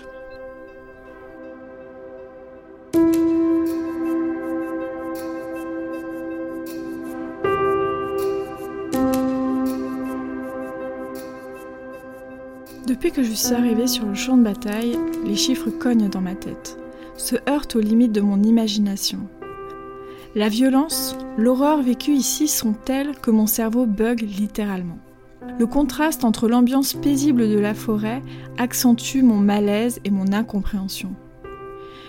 Depuis 12.96 13.12
que 13.12 13.22
je 13.22 13.32
suis 13.32 13.52
arrivée 13.52 13.88
sur 13.88 14.06
le 14.06 14.14
champ 14.14 14.38
de 14.38 14.42
bataille, 14.42 14.98
les 15.26 15.36
chiffres 15.36 15.68
cognent 15.68 16.08
dans 16.08 16.22
ma 16.22 16.34
tête, 16.34 16.78
se 17.18 17.36
heurtent 17.46 17.76
aux 17.76 17.80
limites 17.80 18.12
de 18.12 18.22
mon 18.22 18.42
imagination. 18.42 19.18
La 20.34 20.48
violence, 20.48 21.14
l'horreur 21.36 21.82
vécue 21.82 22.12
ici 22.12 22.48
sont 22.48 22.72
telles 22.72 23.14
que 23.18 23.30
mon 23.30 23.46
cerveau 23.46 23.84
bug 23.84 24.22
littéralement. 24.22 24.96
Le 25.58 25.66
contraste 25.66 26.24
entre 26.24 26.48
l'ambiance 26.48 26.94
paisible 26.94 27.50
de 27.50 27.58
la 27.58 27.74
forêt 27.74 28.22
accentue 28.56 29.20
mon 29.20 29.36
malaise 29.36 30.00
et 30.06 30.10
mon 30.10 30.32
incompréhension. 30.32 31.12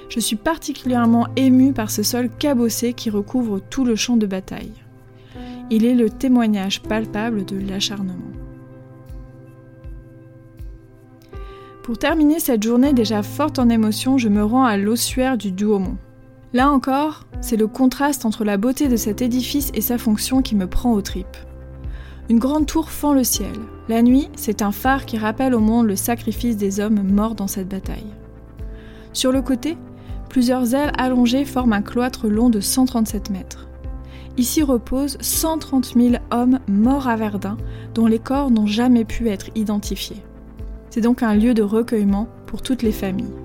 Je 0.08 0.22
suis 0.22 0.38
particulièrement 0.38 1.28
émue 1.36 1.74
par 1.74 1.92
ce 1.92 2.02
sol 2.02 2.30
cabossé 2.30 2.94
qui 2.94 3.10
recouvre 3.10 3.60
tout 3.60 3.84
le 3.84 3.98
champ 3.98 4.16
de 4.16 4.26
bataille. 4.26 4.72
Il 5.70 5.84
est 5.84 5.96
le 5.96 6.10
témoignage 6.10 6.82
palpable 6.82 7.44
de 7.44 7.58
l'acharnement. 7.58 8.47
Pour 11.88 11.98
terminer 11.98 12.42
cette 12.42 12.64
journée 12.64 12.92
déjà 12.92 13.24
forte 13.24 13.60
en 13.60 13.70
émotions, 13.70 14.18
je 14.18 14.28
me 14.28 14.44
rends 14.44 14.66
à 14.66 14.76
l'ossuaire 14.76 15.38
du 15.38 15.54
Douaumont. 15.54 15.96
Là 16.52 16.70
encore, 16.70 17.24
c'est 17.40 17.56
le 17.56 17.68
contraste 17.68 18.26
entre 18.26 18.44
la 18.44 18.58
beauté 18.58 18.90
de 18.90 18.98
cet 18.98 19.22
édifice 19.22 19.72
et 19.74 19.80
sa 19.80 19.98
fonction 19.98 20.42
qui 20.42 20.58
me 20.58 20.68
prend 20.68 20.92
aux 20.92 21.02
tripes. 21.02 21.38
Une 22.30 22.40
grande 22.40 22.66
tour 22.66 22.90
fend 22.90 23.14
le 23.14 23.24
ciel. 23.24 23.54
La 23.88 24.02
nuit, 24.02 24.28
c'est 24.36 24.62
un 24.62 24.74
phare 24.74 25.06
qui 25.06 25.18
rappelle 25.18 25.56
au 25.56 25.62
monde 25.62 25.88
le 25.88 25.96
sacrifice 25.96 26.58
des 26.58 26.82
hommes 26.82 27.04
morts 27.04 27.36
dans 27.36 27.48
cette 27.48 27.70
bataille. 27.70 28.14
Sur 29.14 29.32
le 29.32 29.42
côté, 29.42 29.78
plusieurs 30.28 30.76
ailes 30.76 30.92
allongées 30.98 31.46
forment 31.46 31.72
un 31.72 31.82
cloître 31.82 32.28
long 32.28 32.50
de 32.50 32.60
137 32.60 33.30
mètres. 33.30 33.70
Ici 34.36 34.62
reposent 34.62 35.18
130 35.22 35.94
000 35.96 36.16
hommes 36.32 36.60
morts 36.68 37.08
à 37.08 37.16
Verdun, 37.16 37.56
dont 37.94 38.08
les 38.08 38.20
corps 38.20 38.52
n'ont 38.52 38.68
jamais 38.68 39.06
pu 39.06 39.30
être 39.30 39.52
identifiés. 39.56 40.22
C'est 40.98 41.02
donc 41.02 41.22
un 41.22 41.36
lieu 41.36 41.54
de 41.54 41.62
recueillement 41.62 42.28
pour 42.48 42.64
toutes 42.64 42.82
les 42.82 42.92
familles. 42.92 43.36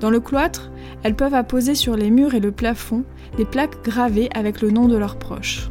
Dans 0.00 0.08
le 0.08 0.18
cloître, 0.18 0.70
elles 1.02 1.14
peuvent 1.14 1.34
apposer 1.34 1.74
sur 1.74 1.94
les 1.94 2.10
murs 2.10 2.34
et 2.34 2.40
le 2.40 2.52
plafond 2.52 3.04
des 3.36 3.44
plaques 3.44 3.84
gravées 3.84 4.30
avec 4.34 4.62
le 4.62 4.70
nom 4.70 4.88
de 4.88 4.96
leurs 4.96 5.18
proches. 5.18 5.68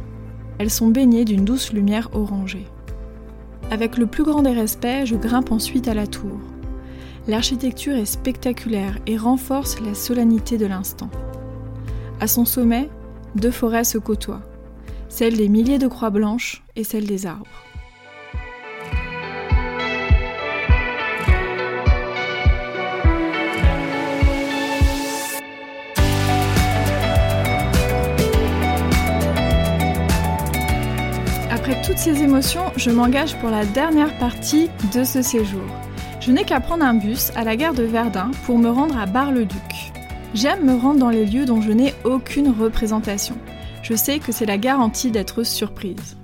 Elles 0.58 0.70
sont 0.70 0.86
baignées 0.86 1.24
d'une 1.24 1.44
douce 1.44 1.72
lumière 1.72 2.10
orangée. 2.12 2.68
Avec 3.72 3.98
le 3.98 4.06
plus 4.06 4.22
grand 4.22 4.42
des 4.42 4.52
respects, 4.52 5.04
je 5.04 5.16
grimpe 5.16 5.50
ensuite 5.50 5.88
à 5.88 5.94
la 5.94 6.06
tour. 6.06 6.38
L'architecture 7.26 7.96
est 7.96 8.04
spectaculaire 8.04 8.96
et 9.08 9.16
renforce 9.16 9.80
la 9.80 9.94
solennité 9.94 10.58
de 10.58 10.66
l'instant. 10.66 11.10
À 12.20 12.28
son 12.28 12.44
sommet, 12.44 12.88
deux 13.34 13.50
forêts 13.50 13.82
se 13.82 13.98
côtoient, 13.98 14.42
celle 15.08 15.36
des 15.36 15.48
milliers 15.48 15.78
de 15.78 15.88
croix 15.88 16.10
blanches 16.10 16.62
et 16.76 16.84
celle 16.84 17.08
des 17.08 17.26
arbres. 17.26 17.48
Après 31.68 31.82
toutes 31.82 31.98
ces 31.98 32.22
émotions, 32.22 32.62
je 32.76 32.90
m'engage 32.90 33.36
pour 33.40 33.50
la 33.50 33.64
dernière 33.64 34.16
partie 34.18 34.68
de 34.94 35.02
ce 35.02 35.20
séjour. 35.20 35.64
Je 36.20 36.30
n'ai 36.30 36.44
qu'à 36.44 36.60
prendre 36.60 36.84
un 36.84 36.94
bus 36.94 37.32
à 37.34 37.42
la 37.42 37.56
gare 37.56 37.74
de 37.74 37.82
Verdun 37.82 38.30
pour 38.44 38.56
me 38.56 38.68
rendre 38.68 38.96
à 38.96 39.06
Bar-le-Duc. 39.06 39.90
J'aime 40.32 40.64
me 40.64 40.76
rendre 40.76 41.00
dans 41.00 41.10
les 41.10 41.26
lieux 41.26 41.44
dont 41.44 41.60
je 41.60 41.72
n'ai 41.72 41.92
aucune 42.04 42.54
représentation. 42.56 43.36
Je 43.82 43.96
sais 43.96 44.20
que 44.20 44.30
c'est 44.30 44.46
la 44.46 44.58
garantie 44.58 45.10
d'être 45.10 45.42
surprise. 45.42 46.16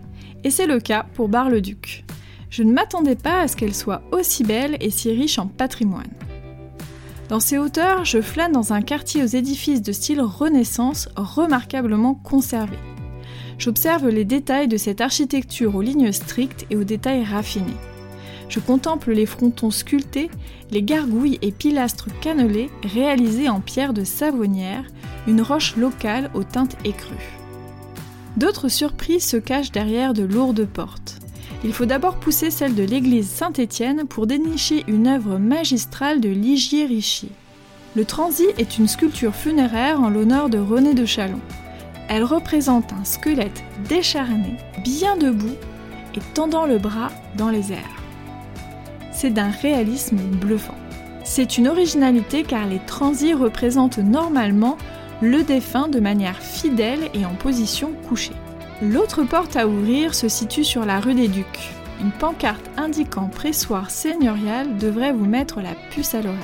Et 0.45 0.51
c'est 0.51 0.69
le 0.69 0.79
cas 0.79 1.07
pour 1.15 1.29
Bar-le-Duc. 1.29 2.05
Je 2.49 2.63
ne 2.63 2.73
m'attendais 2.73 3.17
pas 3.17 3.41
à 3.41 3.49
ce 3.49 3.57
qu'elle 3.57 3.75
soit 3.75 4.03
aussi 4.13 4.45
belle 4.45 4.77
et 4.79 4.91
si 4.91 5.11
riche 5.11 5.41
en 5.41 5.49
patrimoine. 5.49 6.13
Dans 7.29 7.41
ces 7.41 7.59
hauteurs, 7.59 8.05
je 8.05 8.21
flâne 8.21 8.53
dans 8.53 8.73
un 8.73 8.81
quartier 8.81 9.25
aux 9.25 9.27
édifices 9.27 9.83
de 9.83 9.91
style 9.91 10.21
Renaissance 10.21 11.09
remarquablement 11.17 12.15
conservés. 12.15 12.79
J'observe 13.59 14.09
les 14.09 14.25
détails 14.25 14.69
de 14.69 14.77
cette 14.77 15.01
architecture 15.01 15.75
aux 15.75 15.83
lignes 15.83 16.13
strictes 16.13 16.67
et 16.71 16.77
aux 16.77 16.85
détails 16.85 17.25
raffinés. 17.25 17.77
Je 18.49 18.61
contemple 18.61 19.13
les 19.13 19.25
frontons 19.25 19.71
sculptés, 19.71 20.31
les 20.71 20.83
gargouilles 20.83 21.39
et 21.41 21.53
pilastres 21.53 22.09
cannelés 22.21 22.71
réalisés 22.83 23.49
en 23.49 23.61
pierre 23.61 23.95
de 23.95 24.05
savonnière, 24.05 24.85
une 25.27 25.41
roche 25.41 25.77
locale 25.77 26.31
aux 26.35 26.45
teintes 26.45 26.77
écrues. 26.85 27.39
D'autres 28.37 28.69
surprises 28.69 29.27
se 29.27 29.37
cachent 29.37 29.73
derrière 29.73 30.15
de 30.15 30.23
lourdes 30.23 30.67
portes. 30.67 31.19
Il 31.65 31.73
faut 31.73 31.87
d'abord 31.87 32.17
pousser 32.17 32.51
celle 32.51 32.75
de 32.75 32.83
l'église 32.83 33.29
Saint-Étienne 33.29 34.07
pour 34.07 34.27
dénicher 34.27 34.85
une 34.89 35.07
œuvre 35.07 35.39
magistrale 35.39 36.21
de 36.21 36.29
Ligier 36.29 36.87
Richier. 36.87 37.31
Le 37.95 38.05
transi 38.05 38.47
est 38.59 38.79
une 38.79 38.89
sculpture 38.89 39.35
funéraire 39.35 40.01
en 40.01 40.11
l'honneur 40.11 40.49
de 40.49 40.59
René 40.59 40.95
de 40.95 41.05
Chalon. 41.05 41.41
Elle 42.15 42.25
représente 42.25 42.93
un 42.93 43.07
squelette 43.07 43.65
décharné, 43.89 44.59
bien 44.85 45.17
debout 45.17 45.57
et 46.15 46.21
tendant 46.35 46.67
le 46.67 46.77
bras 46.77 47.09
dans 47.39 47.49
les 47.49 47.73
airs. 47.73 48.03
C'est 49.13 49.31
d'un 49.31 49.49
réalisme 49.49 50.19
bluffant. 50.19 50.77
C'est 51.25 51.57
une 51.57 51.69
originalité 51.69 52.43
car 52.43 52.67
les 52.67 52.81
transis 52.81 53.33
représentent 53.33 53.97
normalement 53.97 54.77
le 55.23 55.43
défunt 55.43 55.89
de 55.89 56.01
manière 56.01 56.37
fidèle 56.37 57.09
et 57.15 57.25
en 57.25 57.33
position 57.33 57.93
couchée. 58.07 58.37
L'autre 58.83 59.23
porte 59.23 59.57
à 59.57 59.67
ouvrir 59.67 60.15
se 60.15 60.29
situe 60.29 60.65
sur 60.65 60.85
la 60.85 61.01
rue 61.01 61.15
des 61.15 61.29
Ducs. 61.29 61.71
Une 62.03 62.13
pancarte 62.13 62.69
indiquant 62.77 63.29
pressoir 63.29 63.91
seigneurial 63.91 64.77
devrait 64.77 65.15
vous 65.15 65.25
mettre 65.25 65.63
la 65.63 65.75
puce 65.91 66.15
à 66.15 66.21
l'oreille. 66.21 66.39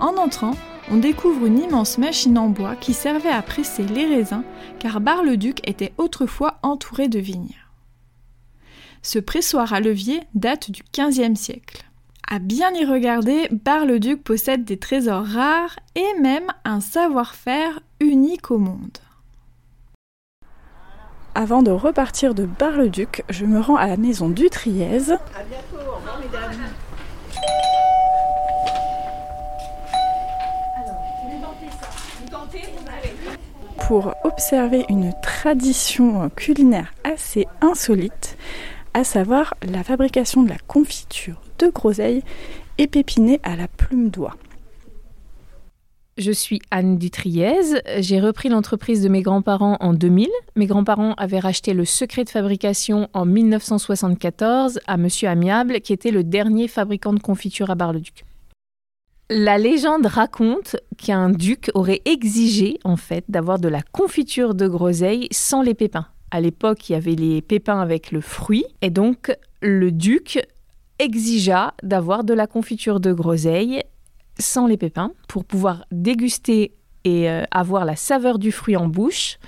En 0.00 0.16
entrant, 0.16 0.54
on 0.92 0.98
découvre 0.98 1.46
une 1.46 1.58
immense 1.58 1.96
machine 1.96 2.36
en 2.36 2.48
bois 2.48 2.76
qui 2.76 2.92
servait 2.92 3.30
à 3.30 3.40
presser 3.40 3.82
les 3.82 4.04
raisins 4.04 4.44
car 4.78 5.00
Bar-le-Duc 5.00 5.66
était 5.66 5.94
autrefois 5.96 6.58
entouré 6.62 7.08
de 7.08 7.18
vignes. 7.18 7.56
Ce 9.00 9.18
pressoir 9.18 9.72
à 9.72 9.80
levier 9.80 10.20
date 10.34 10.70
du 10.70 10.82
XVe 10.94 11.34
siècle. 11.34 11.86
À 12.28 12.38
bien 12.38 12.74
y 12.74 12.84
regarder, 12.84 13.48
Bar-le-Duc 13.50 14.22
possède 14.22 14.64
des 14.64 14.76
trésors 14.76 15.24
rares 15.24 15.78
et 15.94 16.20
même 16.20 16.48
un 16.66 16.80
savoir-faire 16.80 17.80
unique 18.00 18.50
au 18.50 18.58
monde. 18.58 18.98
Avant 21.34 21.62
de 21.62 21.70
repartir 21.70 22.34
de 22.34 22.44
Bar-le-Duc, 22.44 23.24
je 23.30 23.46
me 23.46 23.60
rends 23.60 23.76
à 23.76 23.86
la 23.86 23.96
maison 23.96 24.28
du 24.28 24.50
mesdames. 26.20 26.58
Pour 33.86 34.14
observer 34.24 34.84
une 34.88 35.12
tradition 35.22 36.30
culinaire 36.30 36.92
assez 37.04 37.46
insolite, 37.60 38.36
à 38.94 39.04
savoir 39.04 39.54
la 39.62 39.82
fabrication 39.82 40.42
de 40.42 40.50
la 40.50 40.58
confiture 40.66 41.40
de 41.58 41.68
groseille 41.68 42.22
épépinée 42.78 43.40
à 43.42 43.56
la 43.56 43.68
plume 43.68 44.10
d'oie. 44.10 44.36
Je 46.18 46.30
suis 46.30 46.60
Anne 46.70 46.98
Dutriez. 46.98 47.80
J'ai 47.98 48.20
repris 48.20 48.50
l'entreprise 48.50 49.02
de 49.02 49.08
mes 49.08 49.22
grands-parents 49.22 49.78
en 49.80 49.94
2000. 49.94 50.28
Mes 50.56 50.66
grands-parents 50.66 51.14
avaient 51.14 51.38
racheté 51.38 51.72
le 51.72 51.84
secret 51.84 52.24
de 52.24 52.30
fabrication 52.30 53.08
en 53.14 53.24
1974 53.24 54.80
à 54.86 54.96
Monsieur 54.96 55.28
Amiable, 55.28 55.80
qui 55.80 55.92
était 55.92 56.10
le 56.10 56.22
dernier 56.22 56.68
fabricant 56.68 57.14
de 57.14 57.20
confiture 57.20 57.70
à 57.70 57.74
Bar-le-Duc. 57.74 58.24
La 59.30 59.56
légende 59.56 60.06
raconte 60.06 60.76
qu'un 60.98 61.30
duc 61.30 61.70
aurait 61.74 62.02
exigé 62.04 62.78
en 62.84 62.96
fait 62.96 63.24
d'avoir 63.28 63.58
de 63.58 63.68
la 63.68 63.82
confiture 63.82 64.54
de 64.54 64.66
groseille 64.68 65.28
sans 65.30 65.62
les 65.62 65.74
pépins. 65.74 66.06
À 66.30 66.40
l'époque, 66.40 66.88
il 66.88 66.92
y 66.92 66.96
avait 66.96 67.14
les 67.14 67.40
pépins 67.40 67.80
avec 67.80 68.10
le 68.10 68.20
fruit 68.20 68.64
et 68.82 68.90
donc 68.90 69.34
le 69.60 69.90
duc 69.90 70.46
exigea 70.98 71.74
d'avoir 71.82 72.24
de 72.24 72.34
la 72.34 72.46
confiture 72.46 73.00
de 73.00 73.12
groseille 73.12 73.82
sans 74.38 74.66
les 74.66 74.76
pépins 74.76 75.12
pour 75.28 75.44
pouvoir 75.44 75.84
déguster 75.90 76.72
et 77.04 77.28
euh, 77.30 77.44
avoir 77.50 77.84
la 77.84 77.96
saveur 77.96 78.38
du 78.38 78.52
fruit 78.52 78.76
en 78.76 78.86
bouche. 78.86 79.38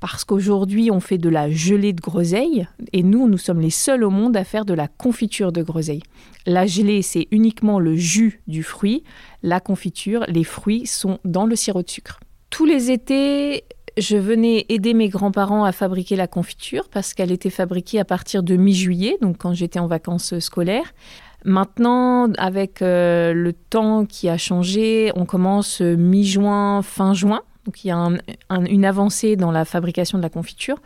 Parce 0.00 0.24
qu'aujourd'hui, 0.24 0.90
on 0.90 1.00
fait 1.00 1.18
de 1.18 1.28
la 1.28 1.50
gelée 1.50 1.92
de 1.92 2.00
groseille 2.00 2.68
et 2.92 3.02
nous, 3.02 3.28
nous 3.28 3.38
sommes 3.38 3.60
les 3.60 3.70
seuls 3.70 4.04
au 4.04 4.10
monde 4.10 4.36
à 4.36 4.44
faire 4.44 4.64
de 4.64 4.74
la 4.74 4.86
confiture 4.86 5.50
de 5.50 5.62
groseille. 5.62 6.02
La 6.46 6.66
gelée, 6.66 7.02
c'est 7.02 7.26
uniquement 7.32 7.80
le 7.80 7.96
jus 7.96 8.40
du 8.46 8.62
fruit. 8.62 9.02
La 9.42 9.60
confiture, 9.60 10.24
les 10.28 10.44
fruits 10.44 10.86
sont 10.86 11.18
dans 11.24 11.46
le 11.46 11.56
sirop 11.56 11.82
de 11.82 11.90
sucre. 11.90 12.20
Tous 12.50 12.64
les 12.64 12.90
étés, 12.90 13.64
je 13.98 14.16
venais 14.16 14.66
aider 14.68 14.94
mes 14.94 15.08
grands-parents 15.08 15.64
à 15.64 15.72
fabriquer 15.72 16.14
la 16.14 16.28
confiture 16.28 16.88
parce 16.88 17.12
qu'elle 17.12 17.32
était 17.32 17.50
fabriquée 17.50 17.98
à 17.98 18.04
partir 18.04 18.44
de 18.44 18.56
mi-juillet, 18.56 19.18
donc 19.20 19.38
quand 19.38 19.52
j'étais 19.52 19.80
en 19.80 19.88
vacances 19.88 20.38
scolaires. 20.38 20.94
Maintenant, 21.44 22.32
avec 22.38 22.82
euh, 22.82 23.32
le 23.32 23.52
temps 23.52 24.06
qui 24.06 24.28
a 24.28 24.38
changé, 24.38 25.12
on 25.14 25.24
commence 25.24 25.80
mi-juin, 25.80 26.82
fin 26.82 27.14
juin. 27.14 27.42
Donc 27.68 27.84
il 27.84 27.88
y 27.88 27.90
a 27.90 28.08
une 28.48 28.84
avancée 28.86 29.36
dans 29.36 29.50
la 29.50 29.66
fabrication 29.66 30.16
de 30.16 30.22
la 30.22 30.30
confiture. 30.30 30.78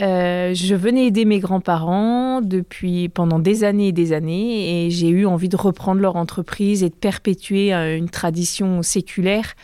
Euh, 0.00 0.54
je 0.54 0.76
venais 0.76 1.06
aider 1.06 1.24
mes 1.24 1.40
grands-parents 1.40 2.40
depuis 2.40 3.08
pendant 3.08 3.40
des 3.40 3.64
années 3.64 3.88
et 3.88 3.92
des 3.92 4.12
années 4.12 4.86
et 4.86 4.90
j'ai 4.90 5.08
eu 5.08 5.26
envie 5.26 5.48
de 5.48 5.56
reprendre 5.56 6.00
leur 6.00 6.14
entreprise 6.14 6.84
et 6.84 6.88
de 6.88 6.94
perpétuer 6.94 7.74
euh, 7.74 7.96
une 7.96 8.08
tradition 8.08 8.84
séculaire 8.84 9.54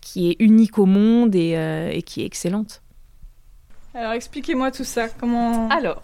qui 0.00 0.28
est 0.28 0.36
unique 0.40 0.76
au 0.76 0.86
monde 0.86 1.36
et, 1.36 1.52
euh, 1.56 1.92
et 1.92 2.02
qui 2.02 2.22
est 2.22 2.26
excellente. 2.26 2.82
Alors 3.94 4.10
expliquez-moi 4.10 4.72
tout 4.72 4.82
ça. 4.82 5.08
Comment 5.08 5.68
Alors, 5.68 6.02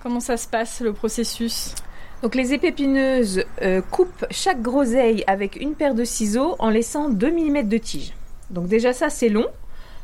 comment 0.00 0.20
ça 0.20 0.36
se 0.36 0.46
passe 0.46 0.80
le 0.80 0.92
processus? 0.92 1.74
Donc 2.22 2.36
les 2.36 2.52
épépineuses 2.52 3.42
coupent 3.90 4.26
chaque 4.30 4.62
groseille 4.62 5.24
avec 5.26 5.56
une 5.56 5.74
paire 5.74 5.96
de 5.96 6.04
ciseaux 6.04 6.54
en 6.60 6.70
laissant 6.70 7.08
2 7.08 7.32
mm 7.32 7.68
de 7.68 7.78
tige. 7.78 8.12
Donc 8.50 8.66
déjà 8.66 8.92
ça 8.92 9.10
c'est 9.10 9.28
long. 9.28 9.46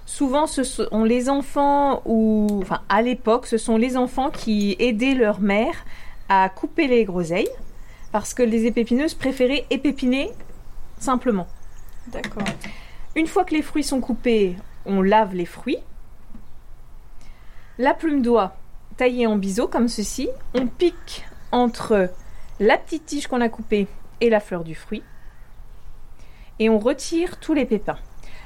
Souvent 0.06 0.46
ce 0.46 0.62
sont 0.62 1.04
les 1.04 1.30
enfants 1.30 2.02
ou 2.04 2.60
enfin 2.62 2.82
à 2.88 3.00
l'époque 3.00 3.46
ce 3.46 3.56
sont 3.56 3.76
les 3.76 3.96
enfants 3.96 4.30
qui 4.30 4.76
aidaient 4.78 5.14
leur 5.14 5.40
mère 5.40 5.84
à 6.28 6.48
couper 6.48 6.86
les 6.86 7.04
groseilles 7.04 7.48
parce 8.12 8.34
que 8.34 8.42
les 8.42 8.66
épépineuses 8.66 9.14
préféraient 9.14 9.64
épépiner 9.70 10.30
simplement. 10.98 11.46
D'accord. 12.08 12.44
Une 13.16 13.26
fois 13.26 13.44
que 13.44 13.54
les 13.54 13.62
fruits 13.62 13.84
sont 13.84 14.00
coupés, 14.00 14.56
on 14.84 15.00
lave 15.00 15.34
les 15.34 15.46
fruits. 15.46 15.78
La 17.78 17.94
plume 17.94 18.22
d'oie 18.22 18.56
taillée 18.96 19.26
en 19.26 19.36
biseau 19.36 19.66
comme 19.66 19.88
ceci, 19.88 20.28
on 20.54 20.66
pique 20.66 21.24
entre 21.50 22.10
la 22.60 22.78
petite 22.78 23.06
tige 23.06 23.26
qu'on 23.26 23.40
a 23.40 23.48
coupée 23.48 23.88
et 24.20 24.30
la 24.30 24.40
fleur 24.40 24.64
du 24.64 24.74
fruit 24.74 25.02
et 26.58 26.68
on 26.68 26.78
retire 26.78 27.38
tous 27.38 27.54
les 27.54 27.64
pépins. 27.64 27.98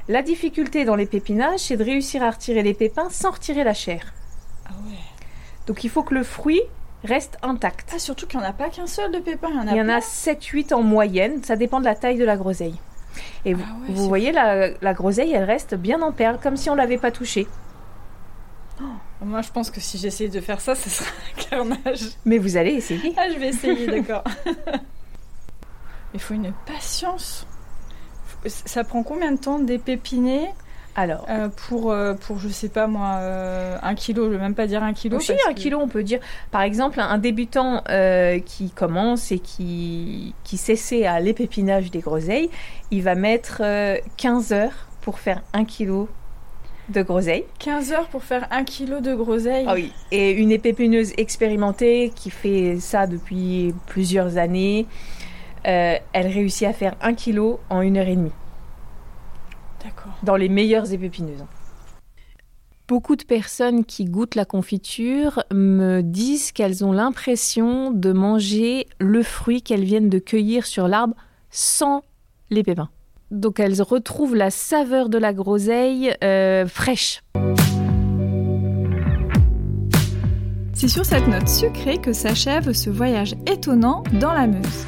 La 0.09 0.23
difficulté 0.23 0.85
dans 0.85 0.97
les 0.97 1.07
pépinages, 1.07 1.61
c'est 1.61 1.77
de 1.77 1.85
réussir 1.85 2.23
à 2.23 2.31
retirer 2.31 2.62
les 2.62 2.75
pépins 2.75 3.09
sans 3.11 3.31
retirer 3.33 3.62
la 3.62 3.75
chair. 3.75 4.12
Ah 4.66 4.71
ouais. 4.87 4.97
Donc 5.66 5.85
il 5.85 5.90
faut 5.90 6.03
que 6.03 6.14
le 6.14 6.23
fruit 6.25 6.62
reste 7.05 7.37
intact. 7.42 7.90
Ah, 7.94 7.99
surtout 7.99 8.27
qu'il 8.27 8.40
n'y 8.40 8.47
en 8.47 8.49
a 8.49 8.53
pas 8.55 8.71
qu'un 8.71 8.87
seul 8.87 9.12
de 9.12 9.18
pépins. 9.18 9.51
Il 9.66 9.77
y 9.77 9.81
en 9.83 9.88
a, 9.88 9.99
7-8 9.99 10.73
en 10.75 10.83
moyenne, 10.83 11.42
ça 11.44 11.57
dépend 11.57 11.79
de 11.81 11.85
la 11.85 11.94
taille 11.94 12.16
de 12.16 12.25
la 12.25 12.37
groseille. 12.37 12.75
Et 13.44 13.53
vous, 13.55 13.62
Ah 13.66 13.75
ouais, 13.83 13.87
vous 13.94 14.03
c'est 14.03 14.09
voyez, 14.09 14.33
la, 14.33 14.71
la 14.81 14.94
groseille, 14.94 15.33
elle 15.33 15.44
reste 15.44 15.75
bien 15.75 16.01
en 16.03 16.12
perles, 16.12 16.38
comme 16.42 16.57
si 16.57 16.71
on 16.71 16.75
l'avait 16.75 16.99
pas 16.99 17.11
touchée. 17.11 17.47
Moi, 19.21 19.42
je 19.42 19.51
pense 19.51 19.71
que 19.71 19.81
si 19.81 19.99
j'essayais 19.99 20.31
de 20.31 20.40
faire 20.40 20.61
ça, 20.61 20.75
ce 20.77 20.88
serait 20.88 21.11
un 21.37 21.42
carnage. 21.42 22.01
Mais 22.25 22.38
vous 22.38 22.57
allez 22.57 22.71
essayer. 22.75 23.12
Ah, 23.16 23.29
je 23.33 23.38
vais 23.38 23.49
essayer, 23.49 23.87
d'accord. 23.87 24.23
Il 26.14 26.21
faut 26.21 26.35
une 26.35 26.53
patience. 26.64 27.47
Ça 28.46 28.85
prend 28.85 29.03
combien 29.03 29.33
de 29.33 29.38
temps 29.38 29.59
d'épépiner 29.59 30.48
Alors, 30.96 31.27
euh, 31.29 31.48
pour, 31.68 31.90
euh, 31.90 32.14
pour, 32.14 32.38
je 32.38 32.48
sais 32.48 32.68
pas 32.68 32.87
moi, 32.87 33.16
euh, 33.20 33.77
un 33.83 33.94
kilo 33.94 34.27
Je 34.27 34.31
veux 34.31 34.38
même 34.38 34.55
pas 34.55 34.66
dire 34.66 34.83
un 34.83 34.92
kilo. 34.92 35.16
aussi, 35.18 35.33
parce 35.33 35.48
un 35.48 35.55
que- 35.55 35.59
kilo, 35.61 35.79
on 35.81 35.88
peut 35.88 36.03
dire, 36.03 36.20
par 36.51 36.62
exemple, 36.62 37.01
un 37.01 37.18
débutant 37.18 37.83
euh, 37.88 38.38
qui 38.40 38.70
commence 38.70 39.33
et 39.33 39.38
qui, 39.38 40.35
qui 40.44 40.57
s'essaie 40.57 41.05
à 41.07 41.20
l'épépinage 41.20 41.90
des 41.90 42.01
groseilles, 42.01 42.51
il 42.90 43.03
va 43.03 43.14
mettre 43.14 43.59
euh, 43.64 43.96
15 44.16 44.53
heures 44.53 44.87
pour 45.01 45.18
faire 45.18 45.42
un 45.53 45.64
kilo 45.64 46.09
de 46.88 47.03
groseilles. 47.03 47.44
15 47.59 47.92
heures 47.92 48.09
pour 48.09 48.24
faire 48.24 48.46
un 48.51 48.64
kilo 48.64 49.01
de 49.01 49.14
groseille. 49.14 49.66
Ah 49.68 49.74
oui. 49.74 49.92
Et 50.11 50.31
une 50.31 50.51
épépineuse 50.51 51.12
expérimentée 51.18 52.11
qui 52.14 52.31
fait 52.31 52.79
ça 52.81 53.07
depuis 53.07 53.74
plusieurs 53.87 54.38
années, 54.38 54.87
euh, 55.66 55.97
elle 56.12 56.27
réussit 56.27 56.66
à 56.66 56.73
faire 56.73 56.97
un 57.01 57.14
kilo 57.14 57.61
en 57.71 57.81
une 57.81 57.97
heure 57.97 58.09
et 58.09 58.16
demie, 58.16 58.33
D'accord. 59.83 60.12
dans 60.23 60.37
les 60.37 60.49
meilleures 60.49 60.92
épépineuses. 60.92 61.44
Beaucoup 62.88 63.16
de 63.16 63.25
personnes 63.25 63.85
qui 63.85 64.07
goûtent 64.07 64.35
la 64.35 64.47
confiture 64.47 65.44
me 65.53 66.01
disent 66.01 66.53
qu'elles 66.53 66.87
ont 66.87 66.92
l'impression 66.92 67.90
de 67.90 68.12
manger 68.12 68.87
le 68.99 69.23
fruit 69.23 69.61
qu'elles 69.61 69.85
viennent 69.85 70.09
de 70.09 70.18
cueillir 70.18 70.64
sur 70.64 70.88
l'arbre 70.88 71.14
sans 71.51 72.03
les 72.49 72.62
pépins. 72.62 72.88
Donc 73.31 73.61
elles 73.61 73.82
retrouvent 73.82 74.35
la 74.35 74.51
saveur 74.51 75.11
de 75.11 75.18
la 75.18 75.35
groseille 75.35 76.14
euh, 76.24 76.66
fraîche. 76.66 77.22
C'est 80.72 80.89
sur 80.89 81.05
cette 81.05 81.26
note 81.26 81.49
sucrée 81.49 81.99
que 81.99 82.12
s'achève 82.12 82.72
ce 82.72 82.89
voyage 82.89 83.35
étonnant 83.47 84.05
dans 84.12 84.32
la 84.32 84.47
Meuse. 84.47 84.87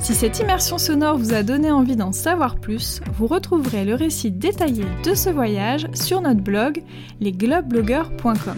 Si 0.00 0.14
cette 0.14 0.38
immersion 0.38 0.78
sonore 0.78 1.18
vous 1.18 1.34
a 1.34 1.42
donné 1.42 1.70
envie 1.70 1.96
d'en 1.96 2.12
savoir 2.12 2.56
plus, 2.56 3.00
vous 3.14 3.26
retrouverez 3.26 3.84
le 3.84 3.94
récit 3.94 4.30
détaillé 4.30 4.84
de 5.04 5.14
ce 5.14 5.28
voyage 5.28 5.86
sur 5.92 6.20
notre 6.20 6.40
blog 6.40 6.82
lesglobeblogueurs.com. 7.20 8.56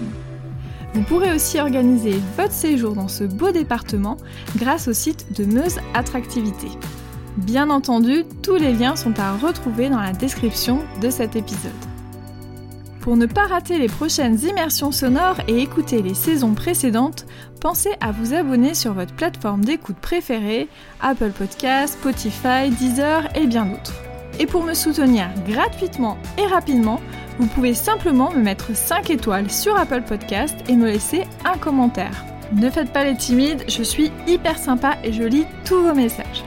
Vous 0.95 1.03
pourrez 1.03 1.33
aussi 1.35 1.61
organiser 1.61 2.15
votre 2.37 2.53
séjour 2.53 2.95
dans 2.95 3.09
ce 3.09 3.25
beau 3.25 3.53
département 3.53 4.17
grâce 4.57 4.89
au 4.89 4.93
site 4.93 5.39
de 5.39 5.45
Meuse 5.45 5.79
Attractivité. 5.95 6.69
Bien 7.37 7.71
entendu, 7.71 8.25
tous 8.43 8.57
les 8.57 8.73
liens 8.73 8.97
sont 8.97 9.19
à 9.19 9.37
retrouver 9.37 9.89
dans 9.89 10.01
la 10.01 10.13
description 10.13 10.81
de 11.01 11.11
cet 11.11 11.37
épisode. 11.37 11.90
Pour 13.01 13.17
ne 13.17 13.25
pas 13.25 13.47
rater 13.47 13.79
les 13.79 13.89
prochaines 13.89 14.39
immersions 14.47 14.93
sonores 14.93 15.41
et 15.49 15.61
écouter 15.61 16.03
les 16.03 16.13
saisons 16.13 16.53
précédentes, 16.53 17.25
pensez 17.59 17.91
à 18.01 18.13
vous 18.13 18.35
abonner 18.35 18.75
sur 18.75 18.93
votre 18.93 19.15
plateforme 19.15 19.65
d'écoute 19.65 19.97
préférée, 19.97 20.69
Apple 21.01 21.31
Podcasts, 21.31 21.95
Spotify, 21.95 22.69
Deezer 22.69 23.27
et 23.35 23.47
bien 23.47 23.65
d'autres. 23.65 23.95
Et 24.39 24.47
pour 24.47 24.65
me 24.65 24.75
soutenir 24.75 25.31
gratuitement 25.49 26.19
et 26.37 26.47
rapidement, 26.47 27.01
vous 27.39 27.47
pouvez 27.47 27.73
simplement 27.73 28.31
me 28.33 28.43
mettre 28.43 28.77
5 28.77 29.09
étoiles 29.09 29.51
sur 29.51 29.79
Apple 29.79 30.03
Podcasts 30.03 30.59
et 30.69 30.77
me 30.77 30.87
laisser 30.87 31.25
un 31.47 31.57
commentaire. 31.57 32.27
Ne 32.53 32.69
faites 32.69 32.93
pas 32.93 33.05
les 33.05 33.17
timides, 33.17 33.65
je 33.67 33.83
suis 33.83 34.13
hyper 34.27 34.59
sympa 34.59 34.99
et 35.05 35.13
je 35.13 35.23
lis 35.23 35.47
tous 35.65 35.81
vos 35.81 35.95
messages. 35.95 36.45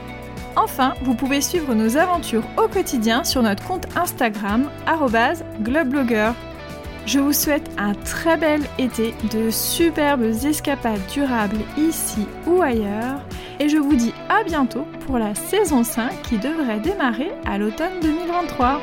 Enfin, 0.56 0.94
vous 1.02 1.14
pouvez 1.14 1.40
suivre 1.40 1.74
nos 1.74 1.96
aventures 1.96 2.44
au 2.56 2.68
quotidien 2.68 3.24
sur 3.24 3.42
notre 3.42 3.66
compte 3.66 3.86
Instagram, 3.96 4.68
globblogger. 5.62 6.32
Je 7.06 7.18
vous 7.18 7.32
souhaite 7.32 7.70
un 7.76 7.92
très 7.92 8.36
bel 8.36 8.62
été, 8.78 9.14
de 9.32 9.50
superbes 9.50 10.22
escapades 10.22 11.04
durables 11.12 11.60
ici 11.76 12.26
ou 12.46 12.62
ailleurs, 12.62 13.20
et 13.60 13.68
je 13.68 13.76
vous 13.76 13.94
dis 13.94 14.14
à 14.30 14.42
bientôt 14.42 14.86
pour 15.06 15.18
la 15.18 15.34
saison 15.34 15.84
5 15.84 16.22
qui 16.22 16.38
devrait 16.38 16.80
démarrer 16.80 17.32
à 17.44 17.58
l'automne 17.58 18.00
2023. 18.00 18.80